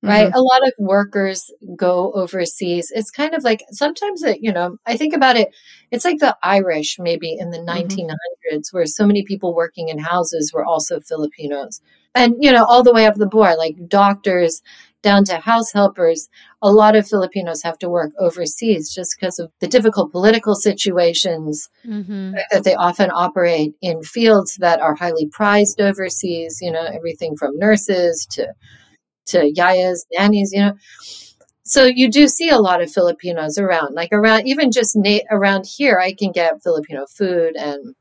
right 0.03 0.29
Mhm. 0.31 0.35
a 0.35 0.41
lot 0.41 0.67
of 0.67 0.73
workers 0.79 1.51
go 1.77 2.13
overseas 2.13 2.91
it's 2.95 3.11
kind 3.11 3.35
of 3.35 3.45
like 3.45 3.63
sometimes 3.71 4.23
it 4.23 4.39
you 4.43 4.53
know 4.53 4.77
i 4.87 4.97
think 4.97 5.15
about 5.15 5.37
it 5.37 5.49
it's 5.93 6.05
like 6.05 6.19
the 6.19 6.37
irish 6.43 6.97
maybe 6.99 7.37
in 7.39 7.51
the 7.51 7.63
1900s 7.63 8.73
where 8.73 8.87
so 8.87 9.07
many 9.07 9.25
people 9.25 9.55
working 9.55 9.89
in 9.89 9.99
houses 9.99 10.53
were 10.53 10.65
also 10.65 11.01
filipinos 11.01 11.81
and 12.15 12.35
you 12.41 12.51
know 12.51 12.65
all 12.65 12.83
the 12.83 12.93
way 12.93 13.07
up 13.07 13.15
the 13.15 13.27
board 13.27 13.55
like 13.59 13.77
doctors 13.89 14.61
down 15.03 15.25
to 15.25 15.37
house 15.39 15.73
helpers 15.73 16.29
a 16.63 16.71
lot 16.73 16.95
of 16.97 17.07
filipinos 17.09 17.63
have 17.63 17.79
to 17.79 17.89
work 17.89 18.11
overseas 18.19 18.95
just 18.95 19.17
because 19.19 19.39
of 19.39 19.51
the 19.61 19.67
difficult 19.69 20.11
political 20.13 20.55
situations 20.55 21.69
Mm-hmm. 21.87 22.33
that 22.51 22.65
they 22.65 22.75
often 22.75 23.11
operate 23.13 23.75
in 23.83 24.03
fields 24.03 24.57
that 24.59 24.81
are 24.81 24.95
highly 24.95 25.27
prized 25.27 25.81
overseas 25.81 26.59
you 26.63 26.71
know 26.71 26.85
everything 26.85 27.37
from 27.37 27.57
nurses 27.59 28.27
to 28.31 28.47
to 29.27 29.53
yayas 29.57 30.01
nannies 30.17 30.53
you 30.53 30.61
know 30.61 30.75
so 31.65 31.85
you 31.85 32.11
do 32.11 32.27
see 32.27 32.49
a 32.49 32.59
lot 32.59 32.81
of 32.83 32.91
filipinos 32.91 33.57
around 33.59 33.95
like 33.95 34.11
around 34.13 34.47
even 34.49 34.71
just 34.73 34.97
na- 34.97 35.27
around 35.31 35.65
here 35.67 35.99
i 35.99 36.13
can 36.13 36.33
get 36.33 36.63
filipino 36.63 37.05
food 37.07 37.55
and 37.57 37.95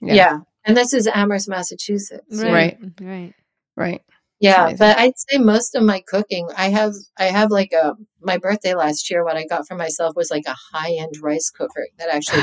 Yeah. 0.00 0.14
yeah, 0.14 0.38
and 0.64 0.76
this 0.76 0.92
is 0.94 1.06
amherst 1.06 1.48
massachusetts 1.48 2.42
Right. 2.42 2.78
Right. 3.00 3.34
Right. 3.76 4.02
Yeah 4.40 4.72
but 4.78 4.98
i'd 4.98 5.12
say 5.16 5.38
most 5.38 5.74
of 5.74 5.82
my 5.82 6.02
cooking 6.06 6.48
i 6.56 6.68
have 6.68 6.92
i 7.18 7.24
have 7.24 7.50
like 7.50 7.72
a 7.72 7.94
my 8.20 8.38
birthday 8.38 8.74
last 8.74 9.10
year 9.10 9.24
what 9.24 9.36
i 9.36 9.44
got 9.46 9.66
for 9.66 9.76
myself 9.76 10.14
was 10.16 10.30
like 10.30 10.44
a 10.46 10.56
high-end 10.72 11.14
rice 11.22 11.50
cooker 11.50 11.86
that 11.98 12.08
actually 12.08 12.42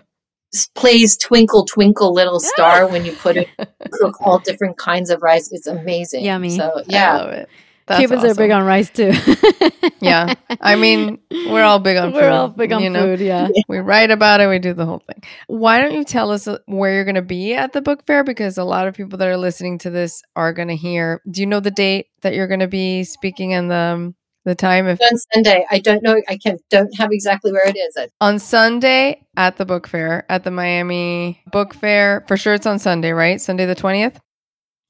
plays 0.74 1.16
Twinkle 1.16 1.64
Twinkle 1.66 2.12
Little 2.12 2.40
Star 2.40 2.88
when 2.88 3.04
you 3.04 3.12
put 3.12 3.36
it 3.36 3.48
cook 3.92 4.20
all 4.20 4.38
different 4.38 4.78
kinds 4.78 5.10
of 5.10 5.22
rice. 5.22 5.50
It's 5.52 5.66
amazing. 5.66 6.24
Yummy. 6.24 6.56
So 6.56 6.82
yeah. 6.86 7.44
Love 7.90 8.00
it. 8.00 8.08
That's 8.08 8.22
Cubans 8.22 8.24
are 8.24 8.34
big 8.34 8.50
on 8.50 8.64
rice 8.64 8.90
too. 8.90 9.12
Yeah. 10.00 10.34
I 10.60 10.76
mean, 10.76 11.18
we're 11.30 11.62
all 11.62 11.78
big 11.78 11.96
on 11.96 12.12
food. 12.12 12.20
We're 12.20 12.30
all 12.30 12.48
big 12.48 12.72
on 12.72 12.82
you 12.82 12.90
know? 12.90 13.16
food. 13.16 13.20
Yeah. 13.20 13.48
We 13.68 13.78
write 13.78 14.10
about 14.10 14.40
it, 14.40 14.48
we 14.48 14.58
do 14.58 14.72
the 14.72 14.86
whole 14.86 15.00
thing. 15.00 15.22
Why 15.46 15.80
don't 15.80 15.92
you 15.92 16.04
tell 16.04 16.30
us 16.30 16.48
uh, 16.48 16.58
where 16.66 16.94
you're 16.94 17.04
going 17.04 17.16
to 17.16 17.22
be 17.22 17.54
at 17.54 17.72
the 17.72 17.82
book 17.82 18.06
fair? 18.06 18.24
Because 18.24 18.56
a 18.58 18.64
lot 18.64 18.88
of 18.88 18.94
people 18.94 19.18
that 19.18 19.28
are 19.28 19.36
listening 19.36 19.78
to 19.78 19.90
this 19.90 20.22
are 20.36 20.52
going 20.52 20.68
to 20.68 20.76
hear. 20.76 21.20
Do 21.30 21.40
you 21.40 21.46
know 21.46 21.60
the 21.60 21.70
date 21.70 22.06
that 22.22 22.34
you're 22.34 22.46
going 22.46 22.60
to 22.60 22.68
be 22.68 23.04
speaking 23.04 23.52
and 23.52 23.70
the, 23.70 23.74
um, 23.74 24.14
the 24.44 24.54
time? 24.54 24.86
If 24.86 25.00
On 25.02 25.18
Sunday, 25.34 25.66
I 25.70 25.80
don't 25.80 26.02
know. 26.02 26.20
I 26.28 26.38
can 26.38 26.56
don't 26.70 26.94
have 26.96 27.10
exactly 27.12 27.52
where 27.52 27.68
it 27.68 27.76
is. 27.76 27.98
On 28.20 28.38
Sunday 28.38 29.26
at 29.36 29.56
the 29.56 29.66
book 29.66 29.86
fair, 29.86 30.24
at 30.30 30.44
the 30.44 30.50
Miami 30.50 31.42
Book 31.52 31.74
Fair, 31.74 32.24
for 32.28 32.36
sure 32.36 32.54
it's 32.54 32.66
on 32.66 32.78
Sunday, 32.78 33.12
right? 33.12 33.40
Sunday 33.40 33.66
the 33.66 33.76
20th? 33.76 34.16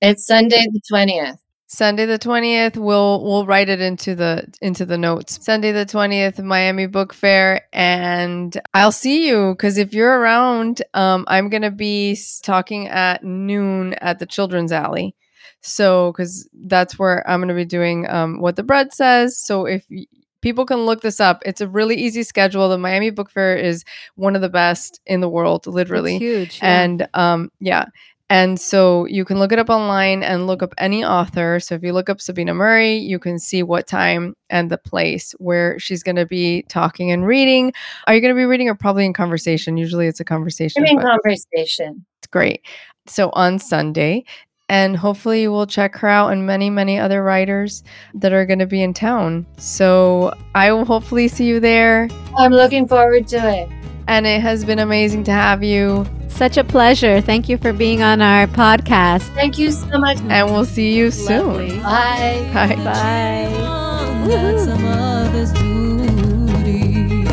It's 0.00 0.26
Sunday 0.26 0.64
the 0.72 0.80
twentieth. 0.88 1.38
Sunday 1.70 2.06
the 2.06 2.18
20th 2.18 2.78
we'll 2.78 3.22
we'll 3.22 3.44
write 3.44 3.68
it 3.68 3.78
into 3.80 4.14
the 4.14 4.46
into 4.62 4.86
the 4.86 4.96
notes. 4.96 5.38
Sunday 5.44 5.70
the 5.70 5.84
20th 5.84 6.42
Miami 6.42 6.86
Book 6.86 7.12
Fair 7.12 7.66
and 7.74 8.58
I'll 8.72 8.90
see 8.90 9.28
you 9.28 9.54
cuz 9.56 9.76
if 9.76 9.92
you're 9.92 10.18
around 10.18 10.80
um 10.94 11.24
I'm 11.28 11.50
going 11.50 11.62
to 11.62 11.70
be 11.70 12.18
talking 12.42 12.88
at 12.88 13.22
noon 13.22 13.92
at 13.94 14.18
the 14.18 14.24
Children's 14.24 14.72
Alley. 14.72 15.14
So 15.60 16.14
cuz 16.14 16.48
that's 16.54 16.98
where 16.98 17.28
I'm 17.28 17.40
going 17.40 17.48
to 17.48 17.54
be 17.54 17.66
doing 17.66 18.08
um 18.08 18.40
what 18.40 18.56
the 18.56 18.62
bread 18.62 18.94
says. 18.94 19.38
So 19.38 19.66
if 19.66 19.84
y- 19.90 20.06
people 20.40 20.64
can 20.64 20.86
look 20.86 21.02
this 21.02 21.20
up, 21.20 21.42
it's 21.44 21.60
a 21.60 21.68
really 21.68 21.96
easy 21.96 22.22
schedule. 22.22 22.70
The 22.70 22.78
Miami 22.78 23.10
Book 23.10 23.30
Fair 23.30 23.56
is 23.56 23.84
one 24.14 24.36
of 24.36 24.40
the 24.40 24.48
best 24.48 25.00
in 25.04 25.20
the 25.20 25.28
world, 25.28 25.66
literally. 25.66 26.16
It's 26.16 26.22
huge. 26.22 26.60
yeah. 26.62 26.80
And 26.80 27.08
um, 27.12 27.50
yeah. 27.60 27.86
And 28.30 28.60
so 28.60 29.06
you 29.06 29.24
can 29.24 29.38
look 29.38 29.52
it 29.52 29.58
up 29.58 29.70
online 29.70 30.22
and 30.22 30.46
look 30.46 30.62
up 30.62 30.74
any 30.76 31.02
author. 31.04 31.60
So 31.60 31.74
if 31.74 31.82
you 31.82 31.92
look 31.92 32.10
up 32.10 32.20
Sabina 32.20 32.52
Murray, 32.52 32.96
you 32.96 33.18
can 33.18 33.38
see 33.38 33.62
what 33.62 33.86
time 33.86 34.34
and 34.50 34.70
the 34.70 34.76
place 34.76 35.34
where 35.38 35.78
she's 35.78 36.02
going 36.02 36.16
to 36.16 36.26
be 36.26 36.62
talking 36.68 37.10
and 37.10 37.26
reading. 37.26 37.72
Are 38.06 38.14
you 38.14 38.20
going 38.20 38.34
to 38.34 38.38
be 38.38 38.44
reading 38.44 38.68
or 38.68 38.74
probably 38.74 39.06
in 39.06 39.14
conversation? 39.14 39.78
Usually 39.78 40.06
it's 40.06 40.20
a 40.20 40.24
conversation. 40.24 40.84
I'm 40.86 40.98
in 40.98 41.02
conversation. 41.02 42.04
it's 42.20 42.26
great. 42.30 42.66
So 43.06 43.30
on 43.32 43.58
Sunday, 43.58 44.24
and 44.68 44.96
hopefully 44.96 45.42
you 45.42 45.50
will 45.50 45.66
check 45.66 45.96
her 45.96 46.08
out 46.08 46.30
and 46.30 46.46
many, 46.46 46.68
many 46.68 46.98
other 46.98 47.22
writers 47.22 47.82
that 48.14 48.34
are 48.34 48.44
going 48.44 48.58
to 48.58 48.66
be 48.66 48.82
in 48.82 48.92
town. 48.92 49.46
So 49.56 50.34
I 50.54 50.72
will 50.72 50.84
hopefully 50.84 51.28
see 51.28 51.46
you 51.46 51.58
there. 51.58 52.08
I'm 52.36 52.52
looking 52.52 52.86
forward 52.86 53.26
to 53.28 53.38
it. 53.38 53.77
And 54.08 54.26
it 54.26 54.40
has 54.40 54.64
been 54.64 54.78
amazing 54.78 55.24
to 55.24 55.32
have 55.32 55.62
you. 55.62 56.06
Such 56.28 56.56
a 56.56 56.64
pleasure. 56.64 57.20
Thank 57.20 57.48
you 57.48 57.58
for 57.58 57.74
being 57.74 58.02
on 58.02 58.22
our 58.22 58.46
podcast. 58.46 59.22
Thank 59.34 59.58
you 59.58 59.70
so 59.70 59.98
much. 59.98 60.16
And 60.28 60.50
we'll 60.50 60.64
see 60.64 60.94
you 60.94 61.10
soon. 61.10 61.82
Bye. 61.82 62.48
Bye. 62.54 62.74
Bye. 62.76 64.24
That's 64.26 64.66
a 64.66 64.78
mother's 64.78 65.52
duty. 65.52 67.24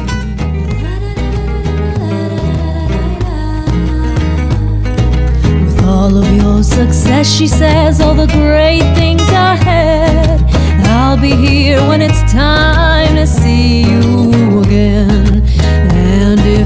With 5.66 5.84
all 5.84 6.18
of 6.18 6.30
your 6.34 6.62
success, 6.64 7.28
she 7.28 7.48
says, 7.48 8.02
all 8.02 8.16
the 8.16 8.28
great 8.28 8.84
things 8.96 9.22
ahead. 9.30 10.42
I'll 10.88 11.18
be 11.20 11.36
here 11.36 11.80
when 11.88 12.02
it's 12.02 12.22
time 12.32 13.16
to 13.16 13.26
see 13.26 13.84
you 13.84 14.62
again 14.62 15.44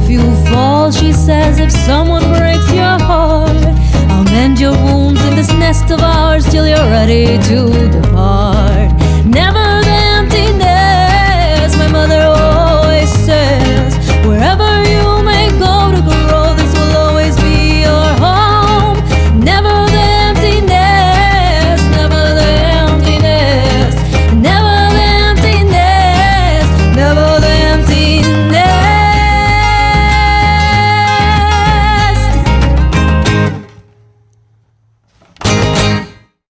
you 0.10 0.22
fall, 0.45 0.91
she 0.91 1.13
says, 1.13 1.60
if 1.60 1.72
someone 1.72 2.24
breaks 2.34 2.72
your 2.74 2.98
heart, 3.00 3.63
I'll 4.10 4.24
mend 4.24 4.60
your 4.60 4.74
wounds 4.74 5.24
in 5.26 5.36
this 5.36 5.50
nest 5.54 5.91
of 5.91 6.00
ours 6.02 6.45
till 6.50 6.67
you're 6.67 6.89
ready 6.89 7.38
to 7.50 7.89
depart. 7.91 9.09